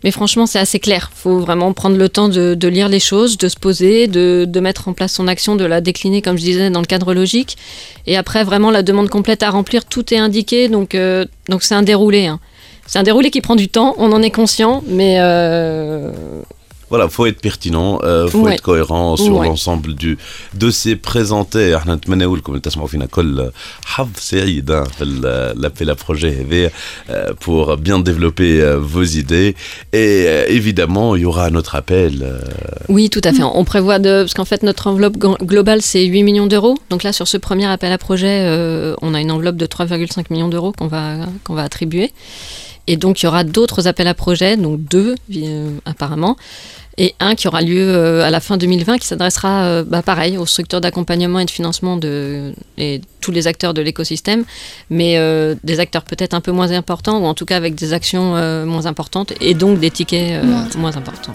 Mais 0.04 0.12
franchement, 0.12 0.46
c'est 0.46 0.60
assez 0.60 0.80
clair. 0.80 1.12
Il 1.16 1.20
faut 1.20 1.40
vraiment 1.40 1.74
prendre 1.74 1.98
le 1.98 2.10
temps 2.10 2.30
de, 2.30 2.68
lire 2.68 2.90
les 2.90 3.00
choses, 3.00 3.38
de 3.38 3.48
se 3.50 3.56
poser, 3.56 4.08
de, 4.08 4.46
de, 4.48 4.60
mettre 4.60 4.88
en 4.88 4.94
place 4.94 5.14
son 5.14 5.28
action, 5.28 5.56
de 5.56 5.66
la 5.66 5.82
décliner, 5.82 6.22
comme 6.22 6.38
je 6.38 6.44
disais, 6.44 6.70
dans 6.70 6.82
le 6.82 6.86
cadre 6.86 7.14
logique. 7.14 7.58
Et 8.06 8.16
après, 8.16 8.44
vraiment, 8.44 8.72
la 8.72 8.84
demande 8.84 9.10
complète 9.10 9.44
à 9.44 9.50
remplir, 9.50 9.86
tout 9.86 10.14
est 10.14 10.18
indiqué. 10.18 10.70
Donc, 10.70 10.96
euh, 10.96 11.26
donc 11.50 11.64
c'est 11.64 11.76
un 11.76 11.84
déroulé. 11.84 12.28
Hein. 12.28 12.40
C'est 12.86 13.00
un 13.00 13.04
déroulé 13.04 13.32
qui 13.32 13.42
prend 13.42 13.56
du 13.56 13.68
temps, 13.68 13.96
on 13.98 14.12
en 14.14 14.22
est 14.22 14.32
conscient, 14.32 14.82
mais 14.88 15.18
euh, 15.20 16.12
voilà, 16.91 17.09
faut 17.09 17.25
être 17.25 17.41
pertinent, 17.41 18.01
euh, 18.03 18.29
faut 18.29 18.41
Ouais. 18.41 18.55
être 18.57 18.61
cohérent 18.63 19.17
sur 19.17 19.35
Ouais. 19.39 19.47
l'ensemble 19.49 19.95
du 19.95 20.19
dossier 20.53 20.95
présenté. 20.97 21.75
احنا 21.77 21.95
نتمنوا 21.95 22.37
لكم 22.37 22.57
تسمعوا 22.59 22.89
فينا 22.89 23.07
كل 23.07 23.51
حظ 23.85 24.09
سعيد 24.17 24.71
hein, 24.71 24.85
في 24.99 25.05
ال- 25.05 25.55
l'appel 25.63 25.91
à 25.91 25.95
projet 25.95 26.25
هذا 26.25 26.71
euh, 27.11 27.33
pour 27.41 27.77
bien 27.79 27.99
développer 27.99 28.61
euh, 28.61 28.79
vos 28.79 29.05
idées. 29.05 29.55
Et 29.95 30.25
euh, 30.27 30.45
évidemment, 30.49 31.17
il 31.17 31.23
y 31.23 31.25
aura 31.25 31.47
un 31.47 31.55
autre 31.55 31.75
appel. 31.77 32.13
euh, 32.23 32.41
Oui, 32.91 33.09
tout 33.09 33.23
à 33.25 33.33
fait. 33.33 33.43
On 33.43 33.65
prévoit 33.65 33.99
de. 33.99 34.13
Parce 34.25 34.35
qu'en 34.35 34.45
fait, 34.53 34.63
notre 34.63 34.87
enveloppe 34.91 35.17
glo- 35.17 35.39
globale, 35.53 35.81
c'est 35.81 36.05
8 36.05 36.23
millions 36.29 36.47
d'euros. 36.53 36.77
Donc 36.91 37.01
là, 37.05 37.13
sur 37.19 37.27
ce 37.27 37.39
premier 37.39 37.67
appel 37.77 37.91
à 37.91 37.99
projet, 38.09 38.37
euh, 38.43 38.95
on 39.07 39.15
a 39.15 39.21
une 39.25 39.31
enveloppe 39.37 39.57
de 39.57 39.67
3,5 39.67 40.27
millions 40.31 40.51
d'euros 40.55 40.73
qu'on 40.79 40.89
va, 40.89 41.05
qu'on 41.45 41.55
va 41.55 41.63
attribuer. 41.63 42.13
Et 42.89 42.97
donc, 42.97 43.15
il 43.23 43.27
y 43.27 43.29
aura 43.29 43.45
d'autres 43.45 43.83
appels 43.91 44.09
à 44.09 44.15
projet, 44.27 44.53
donc 44.57 44.77
deux 44.97 45.15
euh, 45.37 45.71
apparemment. 45.93 46.35
Et 46.99 47.15
un 47.21 47.35
qui 47.35 47.49
aura 47.49 47.63
lieu 47.63 47.87
euh, 47.89 48.23
à 48.23 48.29
la 48.31 48.39
fin 48.41 48.59
2020, 48.59 48.99
qui 48.99 49.07
s'adressera, 49.07 49.63
euh, 49.65 49.83
bah, 49.87 50.03
pareil, 50.03 50.37
aux 50.37 50.45
structures 50.45 50.81
d'accompagnement 50.83 51.39
et 51.39 51.47
de 51.47 51.51
financement 51.51 51.97
de 51.97 52.53
et 52.77 53.01
tous 53.23 53.31
les 53.31 53.47
acteurs 53.47 53.73
de 53.73 53.81
l'écosystème, 53.81 54.45
mais 54.91 55.15
euh, 55.17 55.55
des 55.65 55.81
acteurs 55.81 56.03
peut-être 56.03 56.35
un 56.35 56.41
peu 56.43 56.53
moins 56.53 56.71
importants, 56.73 57.19
ou 57.21 57.25
en 57.25 57.33
tout 57.35 57.47
cas 57.47 57.57
avec 57.57 57.75
des 57.75 57.95
actions 57.95 58.37
euh, 58.37 58.67
moins 58.67 58.85
importantes, 58.87 59.33
et 59.41 59.55
donc 59.55 59.81
des 59.81 59.91
tickets 59.91 60.33
euh, 60.33 60.45
Moins. 60.45 60.69
moins 60.77 60.97
importants. 60.97 61.35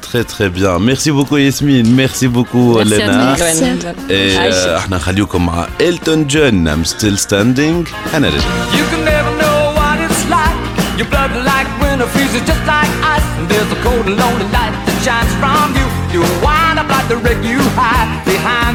Très 0.00 0.24
très 0.24 0.48
bien. 0.48 0.78
Merci 0.78 1.10
beaucoup 1.10 1.36
Yasmine, 1.36 1.92
merci 1.94 2.26
beaucoup 2.28 2.76
Merci 2.78 2.94
à 2.94 3.06
Lena. 3.06 3.36
toi, 3.36 3.46
Merci 3.46 3.64
à 3.64 3.74
Gwen. 3.74 3.94
Et 4.10 4.36
عايشة. 4.36 4.66
euh, 4.66 4.78
احنا 4.78 4.96
نخليكم 4.96 5.46
مع 5.46 5.66
إلتون 5.80 6.26
جون 6.26 6.68
I'm 6.68 6.86
still 6.88 7.16
standing 7.18 7.84
هنرجع 8.14 8.38
You 8.72 8.84
can 8.92 9.04
never 9.04 9.32
know 9.42 9.74
what 9.78 9.98
it's 10.08 10.24
like. 10.30 10.56
Your 10.98 11.08
blood 11.10 11.32
like 11.50 11.68
winter 11.82 12.06
freezes 12.14 12.42
just 12.50 12.62
like 12.66 12.90
ice. 13.16 13.26
And 13.38 13.48
there's 13.50 13.70
a 13.76 13.78
cold 13.84 14.06
and 14.10 14.16
lonely 14.22 14.48
light 14.56 14.72
that 14.86 14.89
shines 15.01 15.33
from 15.41 15.73
you. 15.73 15.87
You 16.13 16.21
wind 16.45 16.77
up 16.77 16.87
like 16.87 17.07
the 17.09 17.17
wreck 17.17 17.41
you 17.43 17.57
hide 17.73 18.21
behind 18.23 18.70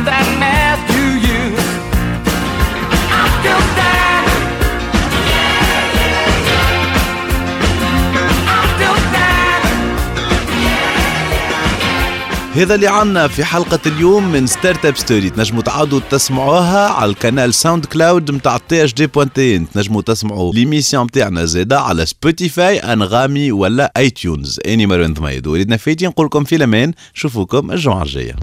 هذا 12.57 12.75
اللي 12.75 12.89
عنا 12.89 13.29
في 13.29 13.45
حلقة 13.45 13.79
اليوم 13.87 14.33
من 14.33 14.47
ستارت 14.47 14.87
اب 14.87 14.97
ستوري 14.97 15.31
تنجموا 15.31 15.63
تعاودوا 15.63 16.01
تسمعوها 16.11 16.89
على 16.89 17.11
القناة 17.11 17.51
ساوند 17.51 17.85
كلاود 17.85 18.31
متاع 18.31 18.59
تي 18.69 18.85
اش 18.85 18.95
دي 18.95 19.07
بوانتين 19.07 19.71
تنجموا 19.71 20.03
تسمعوا 20.03 20.55
ليميسيون 20.55 21.05
متاعنا 21.05 21.45
زادا 21.45 21.77
على 21.77 22.07
سبوتيفاي 22.07 22.79
أنغامي 22.79 23.53
ولا 23.53 23.93
اي 23.97 24.11
تيونز 24.11 24.61
أني 24.67 24.87
مروان 24.87 25.15
ضميد. 25.15 25.47
وليدنا 25.47 25.77
فايتين 25.77 26.09
نقول 26.09 26.27
لكم 26.27 26.45
في 26.45 26.57
الأمان. 26.57 26.93
نشوفوكم 27.17 27.73
الجمعة 27.73 28.03
الجاية. 28.03 28.37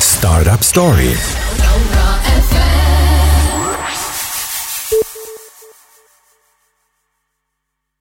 Startup 0.00 0.62
Story. 0.74 1.14